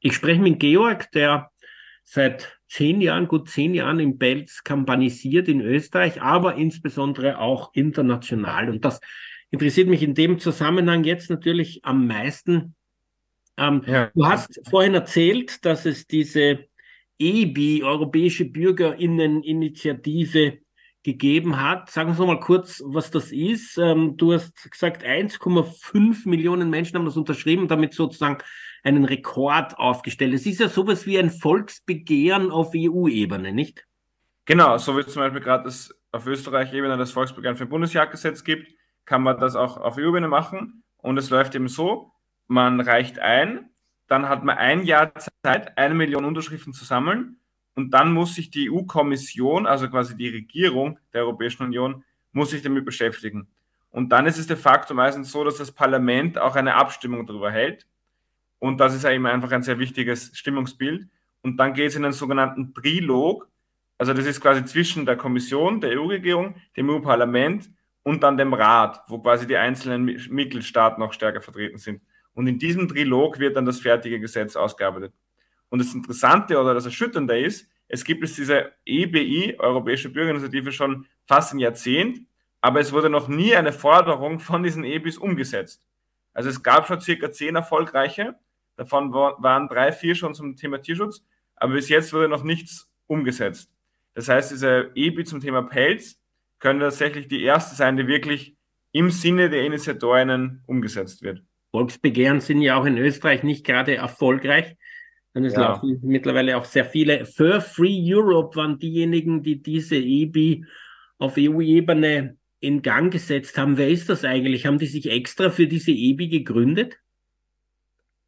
[0.00, 1.50] Ich spreche mit Georg, der
[2.02, 8.70] seit zehn Jahren, gut zehn Jahren im Pelz kampanisiert in Österreich, aber insbesondere auch international.
[8.70, 9.00] Und das
[9.52, 12.74] interessiert mich in dem Zusammenhang jetzt natürlich am meisten.
[13.56, 14.10] Ähm, ja.
[14.14, 16.64] Du hast vorhin erzählt, dass es diese
[17.18, 20.58] EBI, Europäische Bürgerinneninitiative,
[21.02, 21.90] gegeben hat.
[21.90, 23.76] Sagen Sie mal kurz, was das ist.
[23.78, 28.38] Ähm, du hast gesagt, 1,5 Millionen Menschen haben das unterschrieben, damit sozusagen
[28.84, 30.34] einen Rekord aufgestellt.
[30.34, 33.84] Es ist ja sowas wie ein Volksbegehren auf EU-Ebene, nicht?
[34.44, 38.72] Genau, so wie zum Beispiel gerade das auf Österreich-Ebene das Volksbegehren für Bundesjagdgesetz gibt,
[39.04, 40.84] kann man das auch auf EU-Ebene machen.
[40.98, 42.12] Und es läuft eben so,
[42.46, 43.70] man reicht ein,
[44.06, 45.12] dann hat man ein Jahr
[45.42, 47.38] Zeit, eine Million Unterschriften zu sammeln
[47.74, 52.62] und dann muss sich die EU-Kommission, also quasi die Regierung der Europäischen Union, muss sich
[52.62, 53.48] damit beschäftigen.
[53.90, 57.50] Und dann ist es de facto meistens so, dass das Parlament auch eine Abstimmung darüber
[57.50, 57.86] hält.
[58.58, 61.08] Und das ist ja eben einfach ein sehr wichtiges Stimmungsbild.
[61.42, 63.48] Und dann geht es in einen sogenannten Trilog.
[63.98, 67.70] Also das ist quasi zwischen der Kommission, der EU-Regierung, dem EU-Parlament
[68.02, 72.02] und dann dem Rat, wo quasi die einzelnen Mitgliedstaaten noch stärker vertreten sind.
[72.34, 75.12] Und in diesem Trilog wird dann das fertige Gesetz ausgearbeitet.
[75.68, 81.06] Und das Interessante oder das Erschütternde ist, es gibt es diese EBI, Europäische Bürgerinitiative, schon
[81.26, 82.20] fast ein Jahrzehnt,
[82.60, 85.82] aber es wurde noch nie eine Forderung von diesen EBIs umgesetzt.
[86.32, 88.36] Also es gab schon circa zehn erfolgreiche,
[88.76, 91.22] davon waren drei, vier schon zum Thema Tierschutz,
[91.56, 93.70] aber bis jetzt wurde noch nichts umgesetzt.
[94.14, 96.18] Das heißt, diese EBI zum Thema Pelz
[96.62, 98.56] können tatsächlich die erste sein, die wirklich
[98.92, 101.42] im Sinne der Initiatorinnen umgesetzt wird.
[101.72, 104.76] Volksbegehren sind ja auch in Österreich nicht gerade erfolgreich.
[105.34, 105.60] Und es ja.
[105.60, 107.26] laufen mittlerweile auch sehr viele.
[107.26, 110.64] For Free Europe waren diejenigen, die diese EBI
[111.18, 113.76] auf EU-Ebene in Gang gesetzt haben.
[113.76, 114.66] Wer ist das eigentlich?
[114.66, 116.98] Haben die sich extra für diese EBI gegründet?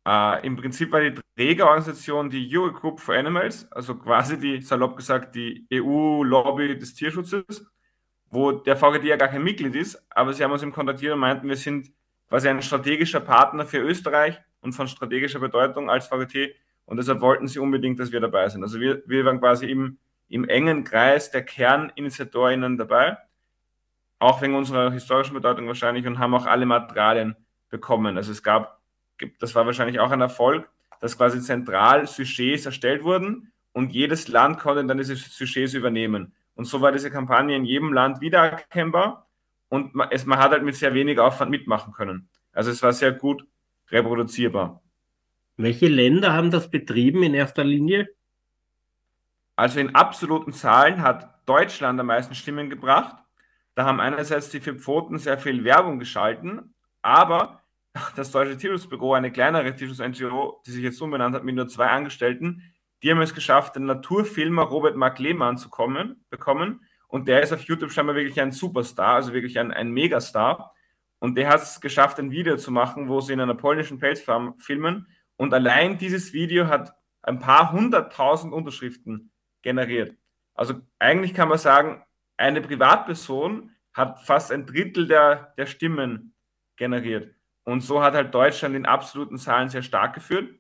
[0.09, 5.37] Äh, Im Prinzip war die Trägerorganisation die Eurogroup for Animals, also quasi die, salopp gesagt,
[5.37, 7.65] die EU-Lobby des Tierschutzes,
[8.35, 11.21] wo der VGD ja gar kein Mitglied ist, aber sie haben uns eben kontaktiert und
[11.21, 11.93] meinten, wir sind
[12.29, 17.47] quasi ein strategischer Partner für Österreich und von strategischer Bedeutung als VGT und deshalb wollten
[17.47, 18.63] sie unbedingt, dass wir dabei sind.
[18.63, 23.19] Also wir, wir waren quasi im, im engen Kreis der Kerninitiatorinnen dabei,
[24.19, 27.37] auch wegen unserer historischen Bedeutung wahrscheinlich und haben auch alle Materialien
[27.71, 28.17] bekommen.
[28.17, 28.81] Also es gab,
[29.39, 30.69] das war wahrscheinlich auch ein Erfolg,
[31.01, 36.33] dass quasi zentral Sujets erstellt wurden und jedes Land konnte dann diese Sujets übernehmen.
[36.55, 39.27] Und so war diese Kampagne in jedem Land wiedererkennbar
[39.69, 42.29] und man, es, man hat halt mit sehr wenig Aufwand mitmachen können.
[42.53, 43.47] Also es war sehr gut
[43.91, 44.83] reproduzierbar.
[45.57, 48.09] Welche Länder haben das betrieben in erster Linie?
[49.57, 53.17] Also in absoluten Zahlen hat Deutschland am meisten Stimmen gebracht.
[53.75, 57.63] Da haben einerseits die vier Pfoten sehr viel Werbung geschalten, aber
[58.17, 62.63] das Deutsche Tierschutzbüro, eine kleinere Tierschutz-NGO, die sich jetzt umbenannt hat mit nur zwei Angestellten,
[63.03, 66.85] die haben es geschafft, den Naturfilmer Robert Mark Lehmann zu kommen, bekommen.
[67.09, 70.75] Und der ist auf YouTube scheinbar wirklich ein Superstar, also wirklich ein, ein Megastar.
[71.19, 74.59] Und der hat es geschafft, ein Video zu machen, wo sie in einer polnischen Pelzfarm
[74.59, 75.07] filmen.
[75.37, 79.31] Und allein dieses Video hat ein paar hunderttausend Unterschriften
[79.63, 80.17] generiert.
[80.55, 82.05] Also eigentlich kann man sagen,
[82.37, 86.35] eine Privatperson hat fast ein Drittel der, der Stimmen
[86.77, 87.35] generiert.
[87.65, 90.51] Und so hat halt Deutschland in absoluten Zahlen sehr stark geführt.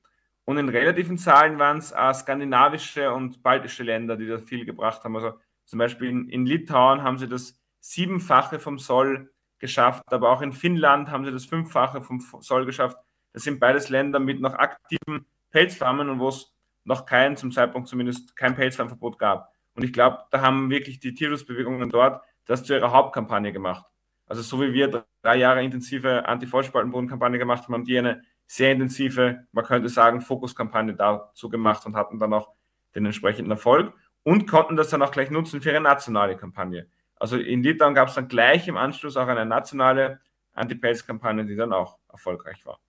[0.44, 5.02] Und in relativen Zahlen waren es äh, skandinavische und baltische Länder, die da viel gebracht
[5.04, 5.16] haben.
[5.16, 10.42] Also zum Beispiel in, in, Litauen haben sie das Siebenfache vom Soll geschafft, aber auch
[10.42, 12.98] in Finnland haben sie das Fünffache vom Soll geschafft.
[13.33, 16.52] Das sind beides Länder mit noch aktiven Pelzfarmen und wo es
[16.85, 19.52] noch kein, zum Zeitpunkt zumindest, kein Pelzfarmverbot gab.
[19.74, 23.87] Und ich glaube, da haben wirklich die Tierschutzbewegungen dort das zu ihrer Hauptkampagne gemacht.
[24.26, 29.46] Also so wie wir drei Jahre intensive Anti-Vollspaltenbodenkampagne gemacht haben, haben die eine sehr intensive,
[29.52, 32.50] man könnte sagen, Fokuskampagne dazu gemacht und hatten dann auch
[32.94, 36.88] den entsprechenden Erfolg und konnten das dann auch gleich nutzen für ihre nationale Kampagne.
[37.16, 40.20] Also in Litauen gab es dann gleich im Anschluss auch eine nationale
[40.52, 42.80] Anti-Pelz-Kampagne, die dann auch erfolgreich war.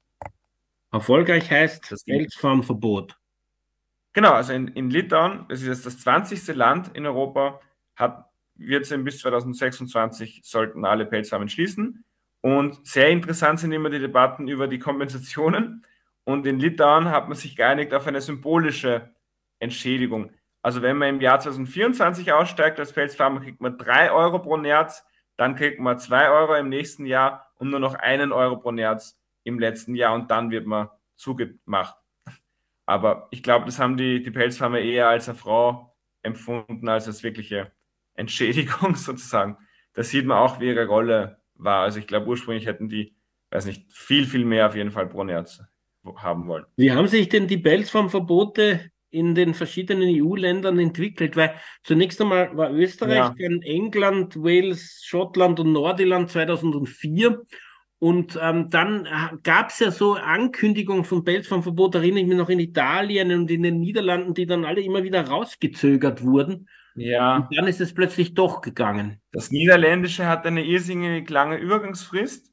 [0.91, 3.17] Erfolgreich heißt das Pelzfarmverbot.
[4.13, 6.55] Genau, also in, in Litauen, das ist jetzt das 20.
[6.55, 7.59] Land in Europa,
[7.95, 12.04] hat, wird es bis 2026 sollten alle Pelzfarmen schließen.
[12.45, 15.83] Und sehr interessant sind immer die Debatten über die Kompensationen.
[16.25, 19.15] Und in Litauen hat man sich geeinigt auf eine symbolische
[19.57, 20.29] Entschädigung.
[20.61, 25.03] Also wenn man im Jahr 2024 aussteigt als Pelzfarmer, kriegt man 3 Euro pro Nerz,
[25.37, 29.19] dann kriegt man 2 Euro im nächsten Jahr und nur noch einen Euro pro Nerz
[29.43, 31.97] im letzten Jahr und dann wird man zugemacht.
[32.85, 37.23] Aber ich glaube, das haben die, die Pelzfarmer eher als eine Frau empfunden, als als
[37.23, 37.71] wirkliche
[38.13, 39.57] Entschädigung sozusagen.
[39.93, 41.83] Da sieht man auch, wie ihre Rolle war.
[41.83, 43.15] Also ich glaube, ursprünglich hätten die,
[43.51, 45.61] weiß nicht, viel, viel mehr auf jeden Fall Nerz
[46.17, 46.65] haben wollen.
[46.75, 51.35] Wie haben sich denn die Pelzfarmverbote in den verschiedenen EU-Ländern entwickelt?
[51.35, 53.35] Weil zunächst einmal war Österreich, ja.
[53.37, 57.41] dann England, Wales, Schottland und Nordirland 2004.
[57.97, 59.07] Und ähm, dann
[59.41, 63.63] gab es ja so Ankündigungen von Pelzfarmverbot, erinnere ich mich noch in Italien und in
[63.63, 66.67] den Niederlanden, die dann alle immer wieder rausgezögert wurden.
[66.95, 67.47] Ja.
[67.49, 69.21] Und dann ist es plötzlich doch gegangen.
[69.31, 72.51] Das Niederländische hat eine irrsinnig lange Übergangsfrist,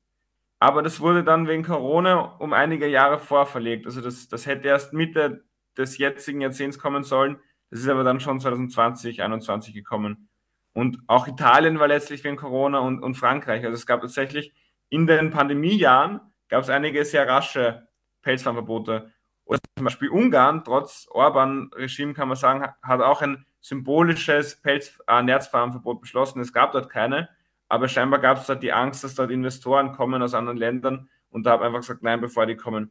[0.58, 3.86] aber das wurde dann wegen Corona um einige Jahre vorverlegt.
[3.86, 5.44] Also das, das hätte erst Mitte
[5.76, 7.38] des jetzigen Jahrzehnts kommen sollen.
[7.70, 10.28] Das ist aber dann schon 2020, 2021 gekommen.
[10.74, 13.64] Und auch Italien war letztlich wegen Corona und, und Frankreich.
[13.64, 14.52] Also es gab tatsächlich
[14.88, 17.88] in den Pandemiejahren gab es einige sehr rasche
[18.20, 19.10] Pelzfarmverbote.
[19.44, 25.22] Oder zum Beispiel Ungarn, trotz Orban-Regime kann man sagen, hat auch ein symbolisches Pelz äh,
[25.22, 26.40] Nerzfarmverbot beschlossen.
[26.40, 27.30] Es gab dort keine,
[27.68, 31.46] aber scheinbar gab es dort die Angst, dass dort Investoren kommen aus anderen Ländern und
[31.46, 32.90] da habe einfach gesagt, nein, bevor die kommen,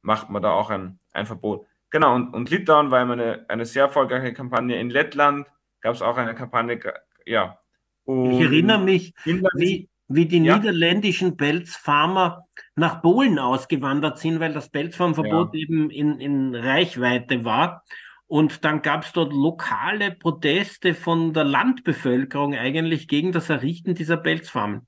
[0.00, 1.66] macht man da auch ein, ein Verbot.
[1.90, 4.80] Genau, und, und Litauen war immer eine, eine sehr erfolgreiche Kampagne.
[4.80, 5.46] In Lettland
[5.82, 6.80] gab es auch eine Kampagne,
[7.26, 7.58] ja.
[8.04, 10.56] Und ich erinnere mich, wie, wie die ja.
[10.56, 12.46] niederländischen Pelzfarmer
[12.76, 15.60] nach Polen ausgewandert sind, weil das Pelzfarmverbot ja.
[15.60, 17.84] eben in, in Reichweite war.
[18.32, 24.16] Und dann gab es dort lokale Proteste von der Landbevölkerung eigentlich gegen das Errichten dieser
[24.16, 24.86] Pelzfarmen.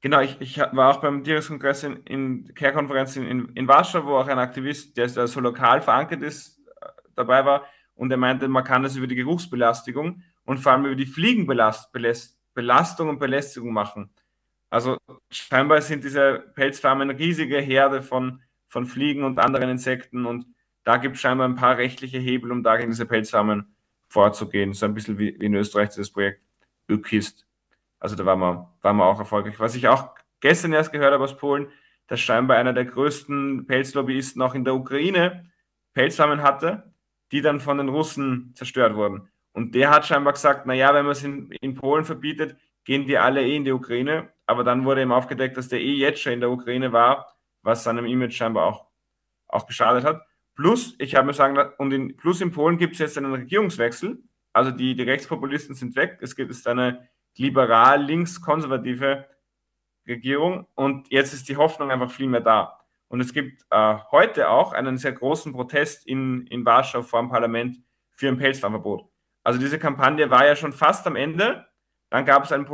[0.00, 4.26] Genau, ich, ich war auch beim Tierskongress in, in Care-Konferenz in, in, Warschau, wo auch
[4.26, 7.64] ein Aktivist, der, so lokal verankert ist, äh, dabei war.
[7.94, 13.08] Und er meinte, man kann das über die Geruchsbelastung und vor allem über die Fliegenbelastung
[13.08, 14.10] und Belästigung machen.
[14.68, 14.98] Also
[15.30, 20.44] scheinbar sind diese Pelzfarmen eine riesige Herde von, von Fliegen und anderen Insekten und
[20.84, 23.74] da gibt es scheinbar ein paar rechtliche Hebel, um dagegen diese Pelzfarmen
[24.08, 24.72] vorzugehen.
[24.74, 26.40] So ein bisschen wie, wie in Österreich das Projekt
[26.88, 27.46] Ökist.
[27.98, 29.58] Also da waren wir, waren wir auch erfolgreich.
[29.58, 30.10] Was ich auch
[30.40, 31.68] gestern erst gehört habe aus Polen,
[32.06, 35.50] dass scheinbar einer der größten Pelzlobbyisten auch in der Ukraine
[35.94, 36.92] Pelzfarmen hatte,
[37.32, 39.28] die dann von den Russen zerstört wurden.
[39.52, 43.16] Und der hat scheinbar gesagt, naja, wenn man es in, in Polen verbietet, gehen die
[43.16, 44.28] alle eh in die Ukraine.
[44.46, 47.84] Aber dann wurde ihm aufgedeckt, dass der eh jetzt schon in der Ukraine war, was
[47.84, 48.86] seinem Image scheinbar auch,
[49.48, 50.22] auch geschadet hat.
[50.54, 54.22] Plus, ich habe mir sagen, und in, plus in Polen gibt es jetzt einen Regierungswechsel.
[54.52, 56.18] Also die, die Rechtspopulisten sind weg.
[56.20, 59.26] Es gibt jetzt eine liberal-links-konservative
[60.06, 62.78] Regierung und jetzt ist die Hoffnung einfach viel mehr da.
[63.08, 67.30] Und es gibt äh, heute auch einen sehr großen Protest in, in Warschau vor dem
[67.30, 67.78] Parlament
[68.12, 69.08] für ein Pelzfarmverbot.
[69.42, 71.66] Also diese Kampagne war ja schon fast am Ende.
[72.10, 72.66] Dann gab es ein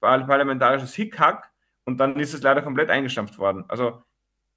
[0.00, 1.50] parlamentarisches Hickhack
[1.84, 3.64] und dann ist es leider komplett eingestampft worden.
[3.68, 4.02] Also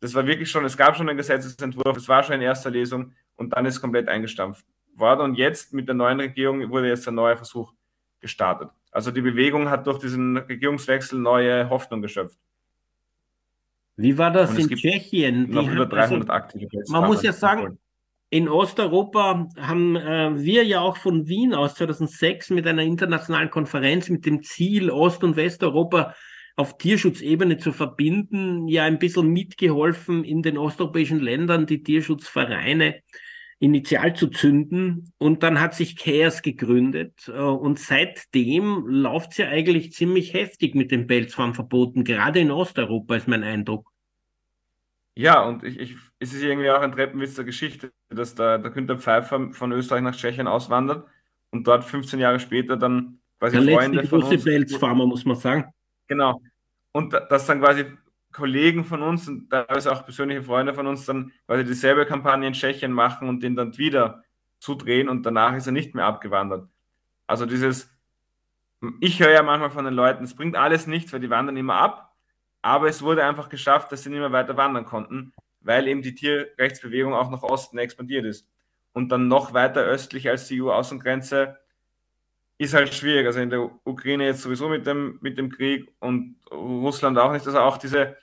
[0.05, 3.13] das war wirklich schon, es gab schon einen Gesetzesentwurf, es war schon in erster Lesung
[3.37, 5.21] und dann ist komplett eingestampft worden.
[5.21, 7.73] Und jetzt mit der neuen Regierung wurde jetzt ein neuer Versuch
[8.19, 8.69] gestartet.
[8.91, 12.37] Also die Bewegung hat durch diesen Regierungswechsel neue Hoffnung geschöpft.
[13.97, 15.49] Wie war das in Tschechien?
[15.49, 17.79] Noch über 300 also, aktive Man muss ja sagen,
[18.29, 24.09] in Osteuropa haben äh, wir ja auch von Wien aus 2006 mit einer internationalen Konferenz
[24.09, 26.13] mit dem Ziel, Ost- und Westeuropa
[26.55, 33.01] auf Tierschutzebene zu verbinden, ja ein bisschen mitgeholfen in den osteuropäischen Ländern, die Tierschutzvereine
[33.59, 39.47] initial zu zünden und dann hat sich Chaos gegründet äh, und seitdem läuft es ja
[39.47, 43.91] eigentlich ziemlich heftig mit den Pelzfarmverboten, gerade in Osteuropa ist mein Eindruck.
[45.17, 48.71] Ja, und ich, ich, es ist irgendwie auch ein Treppenwitz der Geschichte, dass der, der
[48.71, 51.07] Günther Pfeiffer von Österreich nach Tschechien auswandert
[51.51, 55.73] und dort 15 Jahre später dann quasi der Freunde letzte große Pelzfarmer, muss man sagen.
[56.07, 56.41] Genau.
[56.91, 57.85] Und dass dann quasi
[58.31, 62.53] Kollegen von uns und teilweise auch persönliche Freunde von uns dann quasi dieselbe Kampagne in
[62.53, 64.23] Tschechien machen und den dann wieder
[64.59, 66.67] zudrehen und danach ist er nicht mehr abgewandert.
[67.27, 67.89] Also dieses,
[68.99, 71.75] ich höre ja manchmal von den Leuten, es bringt alles nichts, weil die wandern immer
[71.75, 72.13] ab,
[72.61, 76.15] aber es wurde einfach geschafft, dass sie nicht mehr weiter wandern konnten, weil eben die
[76.15, 78.47] Tierrechtsbewegung auch nach Osten expandiert ist.
[78.91, 81.57] Und dann noch weiter östlich als die EU-Außengrenze
[82.57, 83.25] ist halt schwierig.
[83.25, 87.45] Also in der Ukraine jetzt sowieso mit dem, mit dem Krieg und Russland auch nicht.
[87.45, 88.17] Also auch diese,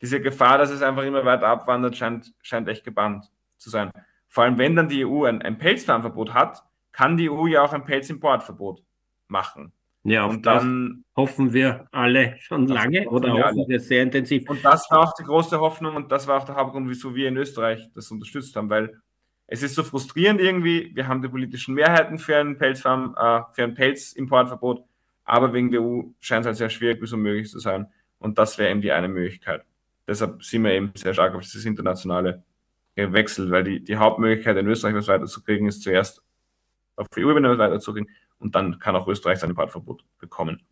[0.00, 3.26] diese Gefahr, dass es einfach immer weiter abwandert, scheint, scheint echt gebannt
[3.58, 3.90] zu sein.
[4.28, 6.62] Vor allem, wenn dann die EU ein, ein Pelzfarmverbot hat,
[6.92, 8.82] kann die EU ja auch ein Pelzimportverbot
[9.28, 9.72] machen.
[10.06, 14.48] Ja, und dann hoffen wir alle schon lange oder wir hoffen wir sehr intensiv.
[14.50, 17.28] Und das war auch die große Hoffnung und das war auch der Hauptgrund, wieso wir
[17.28, 19.00] in Österreich das unterstützt haben, weil
[19.54, 20.90] es ist so frustrierend irgendwie.
[20.94, 24.84] Wir haben die politischen Mehrheiten für ein Pelzfarm, äh, für ein Pelzimportverbot,
[25.24, 27.86] aber wegen der EU scheint es halt sehr schwierig bis unmöglich zu sein.
[28.18, 29.64] Und das wäre eben die eine Möglichkeit
[30.06, 32.42] deshalb sind wir eben sehr stark auf dieses internationale
[32.94, 36.22] gewechselt, weil die, die Hauptmöglichkeit in Österreich was weiterzukriegen ist zuerst
[36.96, 40.62] auf EU-Ebene was weiterzukriegen und dann kann auch Österreich sein Importverbot bekommen.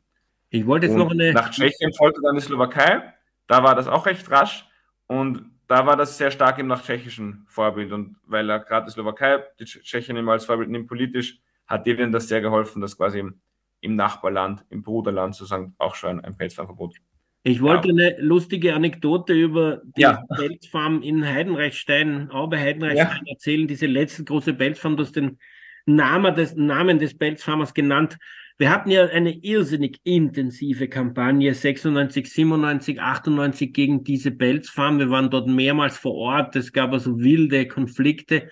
[0.51, 1.33] Ich wollte jetzt und noch eine.
[1.33, 3.14] Nach Tschechien folgte dann die Slowakei,
[3.47, 4.68] da war das auch recht rasch
[5.07, 8.93] und da war das sehr stark im nach tschechischen Vorbild und weil er gerade die
[8.93, 13.20] Slowakei, die Tschechien immer als Vorbild nimmt politisch, hat denen das sehr geholfen, dass quasi
[13.20, 13.41] im,
[13.81, 16.97] im Nachbarland, im Bruderland sozusagen auch schon ein Pelzfarmverbot
[17.45, 17.95] ich wollte ja.
[17.95, 20.23] eine lustige Anekdote über die ja.
[20.37, 23.33] Pelzfarm in Heidenreichstein, auch bei Heidenreichstein ja.
[23.33, 23.66] erzählen.
[23.66, 25.39] Diese letzte große Pelzfarm, du hast den
[25.85, 28.16] Namen des, Namen des Pelzfarmers genannt.
[28.59, 34.99] Wir hatten ja eine irrsinnig intensive Kampagne 96, 97, 98 gegen diese Pelzfarm.
[34.99, 36.57] Wir waren dort mehrmals vor Ort.
[36.57, 38.51] Es gab also wilde Konflikte.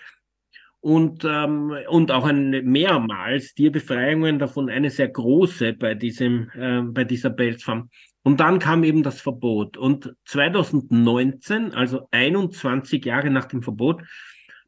[0.83, 7.05] und, ähm, und auch ein, mehrmals Tierbefreiungen, davon eine sehr große bei, diesem, äh, bei
[7.05, 7.91] dieser Pelzfarm.
[8.23, 9.77] Und dann kam eben das Verbot.
[9.77, 14.03] Und 2019, also 21 Jahre nach dem Verbot,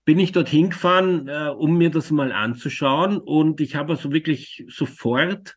[0.05, 3.19] bin ich dorthin gefahren, äh, um mir das mal anzuschauen.
[3.19, 5.57] Und ich habe also wirklich sofort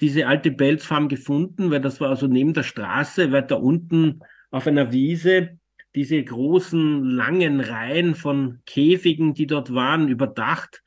[0.00, 4.20] diese alte Pelzfarm gefunden, weil das war also neben der Straße, weiter unten
[4.50, 5.58] auf einer Wiese
[5.96, 10.82] diese großen, langen Reihen von Käfigen, die dort waren, überdacht.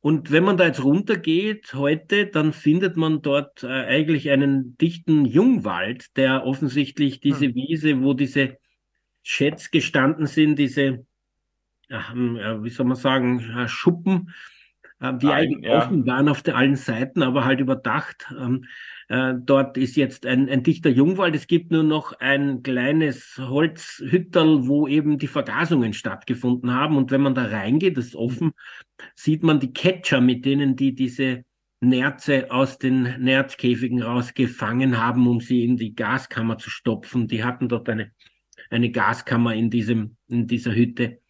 [0.00, 5.26] Und wenn man da jetzt runtergeht heute, dann findet man dort äh, eigentlich einen dichten
[5.26, 7.54] Jungwald, der offensichtlich diese hm.
[7.54, 8.56] Wiese, wo diese
[9.22, 11.04] Schätz gestanden sind, diese,
[11.90, 14.32] wie soll man sagen, äh, Schuppen,
[15.00, 15.78] äh, die Nein, eigentlich ja.
[15.78, 18.26] offen waren auf der allen Seiten, aber halt überdacht.
[18.38, 18.64] Ähm,
[19.08, 21.34] äh, dort ist jetzt ein, ein dichter Jungwald.
[21.34, 26.96] Es gibt nur noch ein kleines Holzhütterl, wo eben die Vergasungen stattgefunden haben.
[26.96, 28.52] Und wenn man da reingeht, das ist offen,
[29.14, 31.44] sieht man die Catcher, mit denen die diese
[31.80, 37.26] Nerze aus den Nerzkäfigen rausgefangen haben, um sie in die Gaskammer zu stopfen.
[37.26, 38.12] Die hatten dort eine,
[38.68, 41.20] eine Gaskammer in diesem, in dieser Hütte.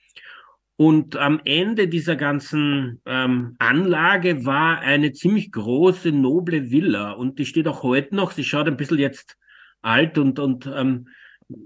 [0.80, 7.10] Und am Ende dieser ganzen ähm, Anlage war eine ziemlich große, noble Villa.
[7.10, 8.30] Und die steht auch heute noch.
[8.30, 9.36] Sie schaut ein bisschen jetzt
[9.82, 11.08] alt und, und ähm,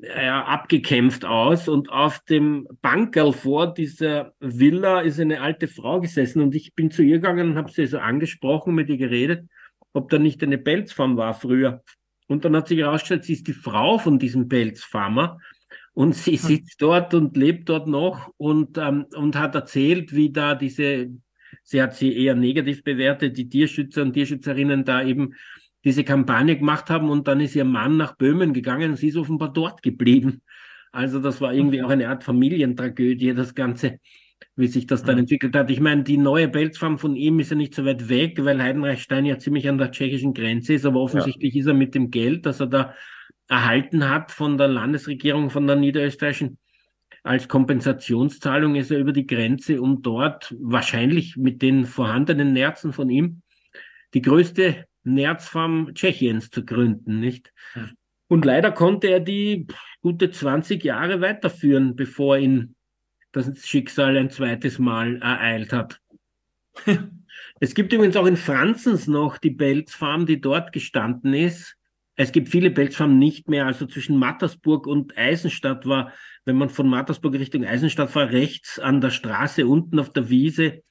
[0.02, 1.68] ja, abgekämpft aus.
[1.68, 6.42] Und auf dem Bankerl vor dieser Villa ist eine alte Frau gesessen.
[6.42, 9.48] Und ich bin zu ihr gegangen und habe sie so angesprochen, mit ihr geredet,
[9.92, 11.84] ob da nicht eine Pelzfarm war früher.
[12.26, 15.38] Und dann hat sich herausgestellt, sie ist die Frau von diesem Pelzfarmer.
[15.94, 16.38] Und sie hm.
[16.38, 21.10] sitzt dort und lebt dort noch und, ähm, und hat erzählt, wie da diese,
[21.62, 25.34] sie hat sie eher negativ bewertet, die Tierschützer und Tierschützerinnen da eben
[25.84, 29.16] diese Kampagne gemacht haben und dann ist ihr Mann nach Böhmen gegangen und sie ist
[29.16, 30.42] offenbar dort geblieben.
[30.90, 33.98] Also das war irgendwie auch eine Art Familientragödie, das Ganze,
[34.56, 35.70] wie sich das dann entwickelt hat.
[35.70, 39.26] Ich meine, die neue Pelzfarm von ihm ist ja nicht so weit weg, weil Heidenreichstein
[39.26, 41.60] ja ziemlich an der tschechischen Grenze ist, aber offensichtlich ja.
[41.60, 42.94] ist er mit dem Geld, das er da
[43.48, 46.58] erhalten hat von der Landesregierung, von der niederösterreichischen
[47.24, 53.08] als Kompensationszahlung ist er über die Grenze, um dort wahrscheinlich mit den vorhandenen Nerzen von
[53.08, 53.40] ihm
[54.12, 57.52] die größte Nerzfarm Tschechiens zu gründen, nicht?
[58.28, 59.66] Und leider konnte er die
[60.02, 62.74] gute 20 Jahre weiterführen, bevor ihn
[63.32, 66.00] das Schicksal ein zweites Mal ereilt hat.
[67.60, 71.76] es gibt übrigens auch in Franzens noch die Belzfarm, die dort gestanden ist.
[72.16, 73.66] Es gibt viele Pelzfarmen nicht mehr.
[73.66, 76.12] Also zwischen Mattersburg und Eisenstadt war,
[76.44, 80.82] wenn man von Mattersburg Richtung Eisenstadt war, rechts an der Straße unten auf der Wiese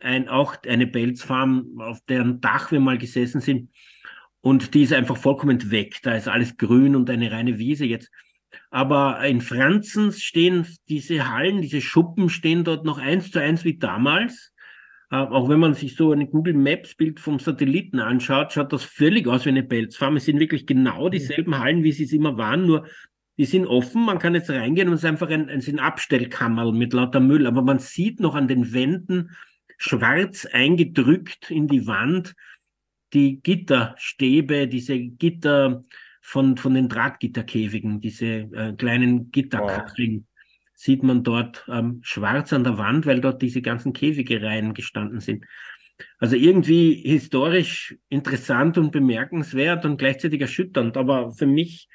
[0.00, 3.70] ein, auch eine Pelzfarm, auf deren Dach wir mal gesessen sind.
[4.40, 5.98] Und die ist einfach vollkommen weg.
[6.02, 8.10] Da ist alles grün und eine reine Wiese jetzt.
[8.70, 13.78] Aber in Franzens stehen diese Hallen, diese Schuppen stehen dort noch eins zu eins wie
[13.78, 14.51] damals.
[15.12, 18.82] Äh, auch wenn man sich so ein Google Maps Bild vom Satelliten anschaut, schaut das
[18.82, 20.16] völlig aus wie eine Pelzfarm.
[20.16, 22.86] Es sind wirklich genau dieselben Hallen, wie sie es immer waren, nur
[23.38, 26.72] die sind offen, man kann jetzt reingehen und es ist einfach ein, ein, ein Abstellkammerl
[26.72, 29.30] mit lauter Müll, aber man sieht noch an den Wänden
[29.78, 32.34] schwarz eingedrückt in die Wand
[33.12, 35.82] die Gitterstäbe, diese Gitter
[36.22, 40.26] von, von den Drahtgitterkäfigen, diese äh, kleinen Gitterkacheln
[40.82, 45.44] sieht man dort ähm, schwarz an der Wand, weil dort diese ganzen Käfigereien gestanden sind.
[46.18, 51.88] Also irgendwie historisch interessant und bemerkenswert und gleichzeitig erschütternd, aber für mich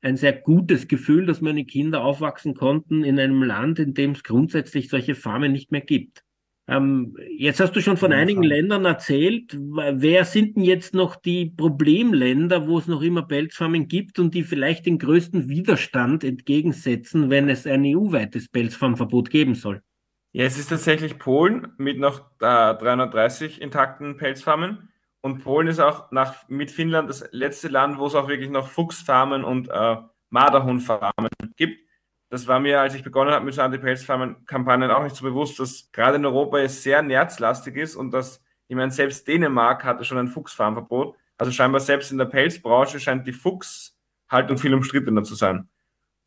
[0.00, 4.22] ein sehr gutes Gefühl, dass meine Kinder aufwachsen konnten in einem Land, in dem es
[4.22, 6.24] grundsätzlich solche Farmen nicht mehr gibt.
[6.70, 9.58] Ähm, jetzt hast du schon von einigen Ländern erzählt.
[9.58, 14.44] Wer sind denn jetzt noch die Problemländer, wo es noch immer Pelzfarmen gibt und die
[14.44, 19.82] vielleicht den größten Widerstand entgegensetzen, wenn es ein EU-weites Pelzfarmverbot geben soll?
[20.30, 24.90] Ja, es ist tatsächlich Polen mit noch äh, 330 intakten Pelzfarmen.
[25.22, 28.68] Und Polen ist auch nach, mit Finnland das letzte Land, wo es auch wirklich noch
[28.68, 29.96] Fuchsfarmen und äh,
[30.28, 31.89] Marderhundfarmen gibt
[32.30, 35.90] das war mir, als ich begonnen habe mit so Anti-Pelz-Kampagnen, auch nicht so bewusst, dass
[35.92, 40.16] gerade in Europa es sehr nerzlastig ist und dass, ich meine, selbst Dänemark hatte schon
[40.16, 41.16] ein Fuchsfarmverbot.
[41.36, 45.68] Also scheinbar selbst in der Pelzbranche scheint die Fuchshaltung viel umstrittener zu sein.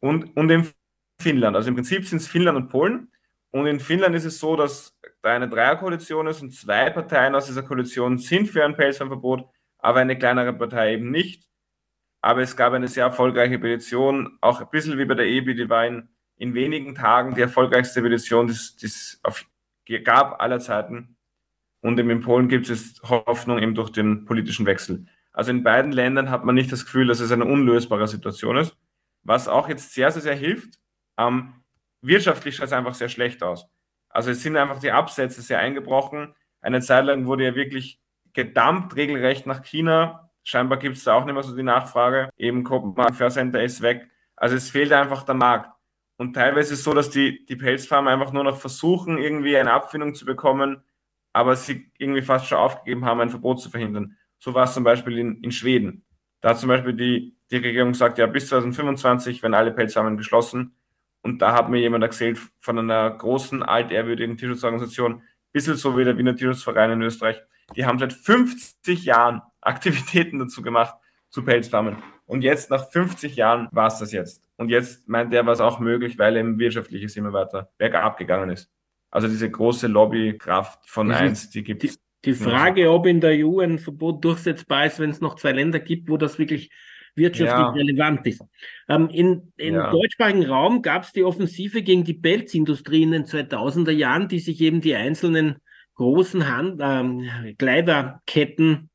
[0.02, 0.70] Und, und in
[1.22, 1.56] Finnland.
[1.56, 3.10] Also im Prinzip sind es Finnland und Polen.
[3.52, 7.46] Und in Finnland ist es so, dass da eine Dreierkoalition ist und zwei Parteien aus
[7.46, 9.48] dieser Koalition sind für ein Pelzfarmverbot,
[9.78, 11.48] aber eine kleinere Partei eben nicht.
[12.24, 15.70] Aber es gab eine sehr erfolgreiche Petition, auch ein bisschen wie bei der EBI, die
[15.70, 16.08] war in,
[16.38, 18.54] in wenigen Tagen die erfolgreichste Petition, die
[18.86, 19.22] es
[20.06, 21.18] gab aller Zeiten.
[21.82, 25.06] Und in Polen gibt es Hoffnung eben durch den politischen Wechsel.
[25.34, 28.78] Also in beiden Ländern hat man nicht das Gefühl, dass es eine unlösbare Situation ist.
[29.24, 30.80] Was auch jetzt sehr, sehr, sehr hilft,
[31.18, 31.56] ähm,
[32.02, 33.68] wirtschaftlich schaut es einfach sehr schlecht aus.
[34.08, 36.34] Also es sind einfach die Absätze sehr eingebrochen.
[36.62, 38.00] Eine Zeit lang wurde ja wirklich
[38.32, 40.30] gedumpt, regelrecht nach China.
[40.44, 42.30] Scheinbar gibt es da auch nicht mehr so die Nachfrage.
[42.38, 44.10] Eben Copenhagen Fair Center ist weg.
[44.36, 45.72] Also es fehlt einfach der Markt.
[46.18, 49.72] Und teilweise ist es so, dass die, die Pelzfarmer einfach nur noch versuchen, irgendwie eine
[49.74, 50.84] Abfindung zu bekommen,
[51.32, 54.18] aber sie irgendwie fast schon aufgegeben haben, ein Verbot zu verhindern.
[54.38, 56.06] So war es zum Beispiel in, in Schweden.
[56.42, 60.76] Da hat zum Beispiel die, die Regierung gesagt, ja, bis 2025 werden alle Pelzfarmen geschlossen.
[61.22, 65.24] Und da hat mir jemand erzählt von einer großen, altehrwürdigen Tierschutzorganisation,
[65.54, 67.42] bisschen so wie der Wiener Tierschutzverein in Österreich.
[67.76, 70.96] Die haben seit 50 Jahren Aktivitäten dazu gemacht,
[71.30, 71.98] zu Pelzfarmen.
[72.26, 74.48] Und jetzt, nach 50 Jahren, war es das jetzt.
[74.58, 78.50] Und jetzt meint er, war es auch möglich, weil eben wirtschaftliches immer weiter bergab gegangen
[78.50, 78.70] ist.
[79.10, 81.96] Also diese große Lobbykraft von das eins, die gibt es.
[81.96, 85.52] Die, die Frage, ob in der EU ein Verbot durchsetzbar ist, wenn es noch zwei
[85.52, 86.72] Länder gibt, wo das wirklich
[87.16, 87.70] wirtschaftlich ja.
[87.70, 88.42] relevant ist.
[88.88, 89.92] Ähm, in Im ja.
[89.92, 94.62] deutschsprachigen Raum gab es die Offensive gegen die Pelzindustrie in den 2000er Jahren, die sich
[94.62, 95.58] eben die einzelnen
[95.96, 98.90] großen Hand, äh, Kleiderketten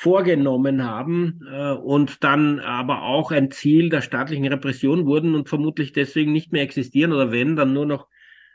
[0.00, 5.92] vorgenommen haben äh, und dann aber auch ein Ziel der staatlichen Repression wurden und vermutlich
[5.92, 8.08] deswegen nicht mehr existieren oder wenn, dann nur noch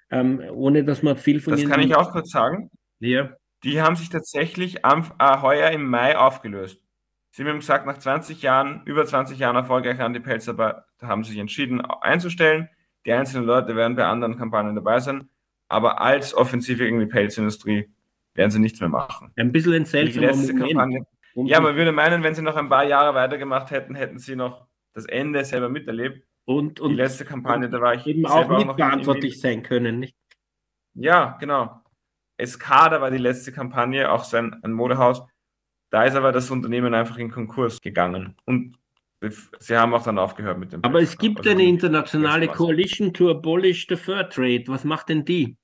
[0.10, 1.70] ähm, ohne dass man viel von das ihnen.
[1.70, 2.72] Das kann ich auch kurz sagen.
[3.00, 3.30] Ja.
[3.64, 6.82] Die haben sich tatsächlich am, äh, heuer im Mai aufgelöst.
[7.30, 11.80] Sie haben gesagt, nach 20 Jahren, über 20 Jahren erfolgreich Anti-Pelzarbeit, haben sie sich entschieden
[11.82, 12.70] einzustellen.
[13.06, 15.30] Die einzelnen Leute werden bei anderen Kampagnen dabei sein,
[15.68, 17.92] aber als Offensive gegen die Pelzindustrie
[18.34, 19.32] werden sie nichts mehr machen.
[19.36, 21.06] Ein bisschen ein seltsamer Kampagne.
[21.36, 24.68] Ja, man würde meinen, wenn sie noch ein paar Jahre weitergemacht hätten, hätten sie noch
[24.94, 26.26] das Ende selber miterlebt.
[26.46, 30.16] Und, und die letzte Kampagne, da war ich eben auch mitverantwortlich sein können, nicht?
[30.94, 31.82] Ja, genau.
[32.38, 35.24] Escada war die letzte Kampagne, auch sein ein Modehaus.
[35.90, 38.36] Da ist aber das Unternehmen einfach in Konkurs gegangen.
[38.46, 38.78] Und
[39.60, 40.84] sie haben auch dann aufgehört mit dem.
[40.84, 44.64] Aber es gibt also eine internationale Coalition to abolish the Fur Trade.
[44.68, 45.58] Was macht denn die?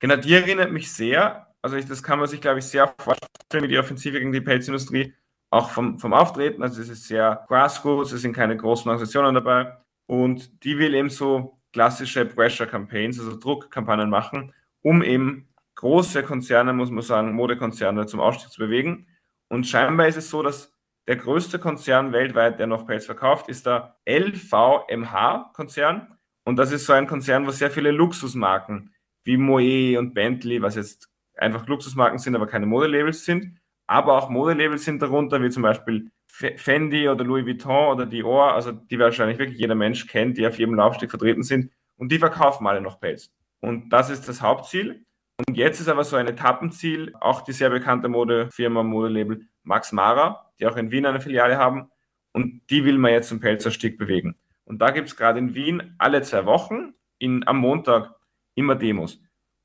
[0.00, 1.43] Genau, die erinnert mich sehr.
[1.64, 4.42] Also ich, das kann man sich, glaube ich, sehr vorstellen, wie die Offensive gegen die
[4.42, 5.14] Pelzindustrie
[5.48, 6.62] auch vom, vom Auftreten.
[6.62, 9.74] Also es ist sehr grassroots, es sind keine großen Organisationen dabei.
[10.04, 14.52] Und die will eben so klassische Pressure Campaigns, also Druckkampagnen machen,
[14.82, 19.06] um eben große Konzerne, muss man sagen, Modekonzerne zum Ausstieg zu bewegen.
[19.48, 20.70] Und scheinbar ist es so, dass
[21.08, 26.18] der größte Konzern weltweit, der noch Pelz verkauft, ist der LVMH-Konzern.
[26.44, 28.94] Und das ist so ein Konzern, wo sehr viele Luxusmarken
[29.24, 34.28] wie Moe und Bentley, was jetzt einfach Luxusmarken sind, aber keine Modelabels sind, aber auch
[34.28, 39.38] Modelabels sind darunter, wie zum Beispiel Fendi oder Louis Vuitton oder Dior, also die wahrscheinlich
[39.38, 42.98] wirklich jeder Mensch kennt, die auf jedem Laufsteg vertreten sind und die verkaufen alle noch
[42.98, 43.30] Pelz.
[43.60, 45.04] Und das ist das Hauptziel.
[45.46, 50.50] Und jetzt ist aber so ein Etappenziel, auch die sehr bekannte Modefirma, Modelabel Max Mara,
[50.58, 51.90] die auch in Wien eine Filiale haben.
[52.32, 54.36] Und die will man jetzt zum Pelzerstieg bewegen.
[54.64, 58.14] Und da gibt es gerade in Wien alle zwei Wochen in, am Montag
[58.54, 59.20] immer Demos.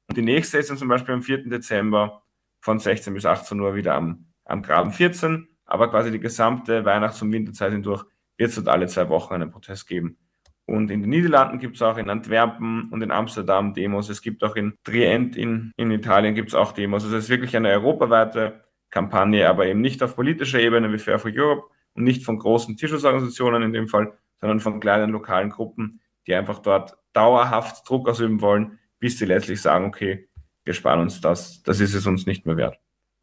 [0.10, 1.50] Und die nächste ist dann zum Beispiel am 4.
[1.50, 2.24] Dezember
[2.60, 7.22] von 16 bis 18 Uhr wieder am, am Graben 14 aber quasi die gesamte Weihnachts-
[7.22, 8.04] und Winterzeit hindurch
[8.38, 10.18] wird es dort alle zwei Wochen einen Protest geben.
[10.66, 14.10] Und in den Niederlanden gibt es auch in Antwerpen und in Amsterdam Demos.
[14.10, 17.04] Es gibt auch in Trient in, in Italien gibt es auch Demos.
[17.04, 21.20] Also es ist wirklich eine europaweite Kampagne, aber eben nicht auf politischer Ebene wie Fair
[21.20, 26.02] for Europe und nicht von großen Tierschutzorganisationen in dem Fall, sondern von kleinen lokalen Gruppen,
[26.26, 30.30] die einfach dort dauerhaft Druck ausüben wollen, bis sie letztlich sagen, okay,
[30.64, 32.78] wir sparen uns das, das ist es uns nicht mehr wert.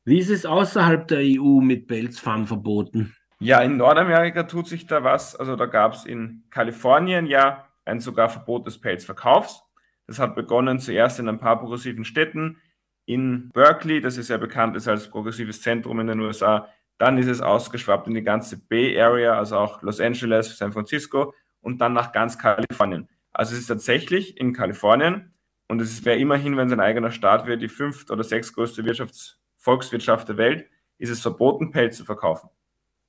[0.05, 3.15] Wie ist es außerhalb der EU mit Pelzfarmverboten?
[3.39, 5.37] Ja, in Nordamerika tut sich da was.
[5.37, 9.63] Also da gab es in Kalifornien ja ein sogar Verbot des Pelzverkaufs.
[10.07, 12.59] Das hat begonnen zuerst in ein paar progressiven Städten.
[13.05, 16.69] In Berkeley, das ist ja bekannt ist als progressives Zentrum in den USA.
[16.99, 21.35] Dann ist es ausgeschwappt in die ganze Bay Area, also auch Los Angeles, San Francisco
[21.61, 23.09] und dann nach ganz Kalifornien.
[23.33, 25.35] Also es ist tatsächlich in Kalifornien
[25.69, 29.37] und es wäre immerhin, wenn es ein eigener Staat wird, die fünft oder sechstgrößte Wirtschafts-
[29.67, 32.49] Volkswirtschaft der Welt ist es verboten, Pelz zu verkaufen,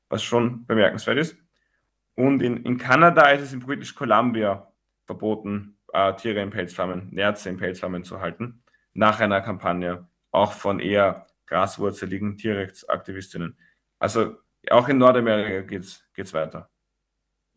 [0.09, 1.37] was schon bemerkenswert ist.
[2.15, 4.73] Und in, in Kanada ist es in British Columbia
[5.05, 8.63] verboten, äh, Tiere in Pelzfarmen, Nerze in Pelzfarmen zu halten,
[8.95, 13.55] nach einer Kampagne, auch von eher graswurzeligen Tierrechtsaktivistinnen.
[13.99, 14.37] Also
[14.71, 16.71] auch in Nordamerika geht es weiter.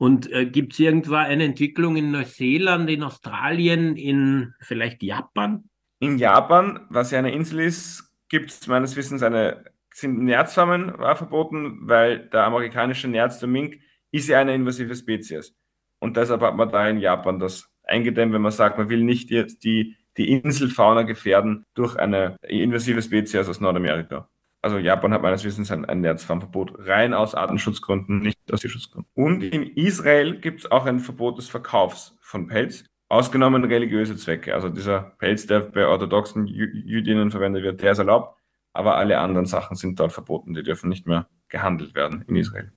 [0.01, 5.69] Und äh, gibt es irgendwo eine Entwicklung in Neuseeland, in Australien, in vielleicht Japan?
[5.99, 11.81] In Japan, was ja eine Insel ist, gibt es meines Wissens eine, sind Nerzfarmen verboten,
[11.83, 13.79] weil der amerikanische Nerz, der Mink,
[14.11, 15.55] ist ja eine invasive Spezies.
[15.99, 19.29] Und deshalb hat man da in Japan das eingedämmt, wenn man sagt, man will nicht
[19.29, 24.30] jetzt die, die Inselfauna gefährden durch eine invasive Spezies aus Nordamerika.
[24.63, 29.11] Also Japan hat meines Wissens ein, ein rein aus Artenschutzgründen, nicht aus Tierschutzgründen.
[29.15, 32.85] Und in Israel gibt es auch ein Verbot des Verkaufs von Pelz.
[33.09, 34.55] ausgenommen religiöse Zwecke.
[34.55, 38.39] Also dieser Pelz, der bei orthodoxen Jüdinnen verwendet wird, der ist erlaubt,
[38.73, 40.55] aber alle anderen Sachen sind dort verboten.
[40.55, 42.71] Die dürfen nicht mehr gehandelt werden in Israel.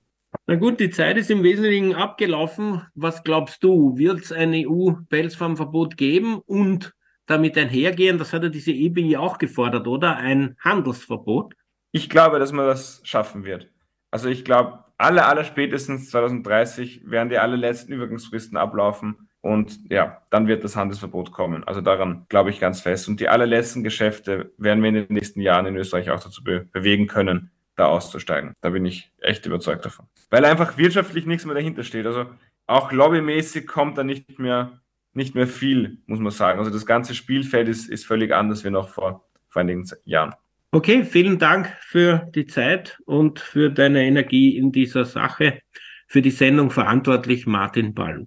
[0.46, 2.82] Na gut, die Zeit ist im Wesentlichen abgelaufen.
[2.94, 3.96] Was glaubst du?
[3.96, 6.94] Wird es ein EU-Pelzfarmverbot geben und
[7.26, 10.16] damit einhergehen, das hat ja diese EBI auch gefordert, oder?
[10.16, 11.54] Ein Handelsverbot?
[11.94, 13.68] Ich glaube, dass man das schaffen wird.
[14.10, 19.28] Also ich glaube, alle, alle spätestens 2030 werden die allerletzten Übergangsfristen ablaufen.
[19.40, 21.62] Und ja, dann wird das Handelsverbot kommen.
[21.62, 23.08] Also daran glaube ich ganz fest.
[23.08, 26.66] Und die allerletzten Geschäfte werden wir in den nächsten Jahren in Österreich auch dazu be
[26.72, 28.54] bewegen können, da auszusteigen.
[28.60, 30.06] Da bin ich echt überzeugt davon.
[30.30, 32.06] Weil einfach wirtschaftlich nichts mehr dahinter steht.
[32.06, 32.26] Also
[32.66, 34.80] auch lobbymäßig kommt da nicht mehr,
[35.12, 36.58] nicht mehr viel, muss man sagen.
[36.58, 40.34] Also das ganze Spielfeld ist, ist völlig anders wie noch vor, vor einigen Jahren.
[40.74, 45.60] Okay, vielen Dank für die Zeit und für deine Energie in dieser Sache.
[46.08, 48.26] Für die Sendung verantwortlich Martin Ballm.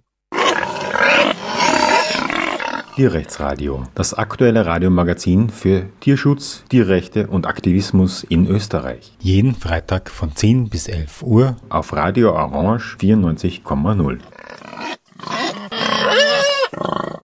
[2.96, 9.12] Tierrechtsradio, das aktuelle Radiomagazin für Tierschutz, Tierrechte und Aktivismus in Österreich.
[9.20, 14.20] Jeden Freitag von 10 bis 11 Uhr auf Radio Orange 94,0.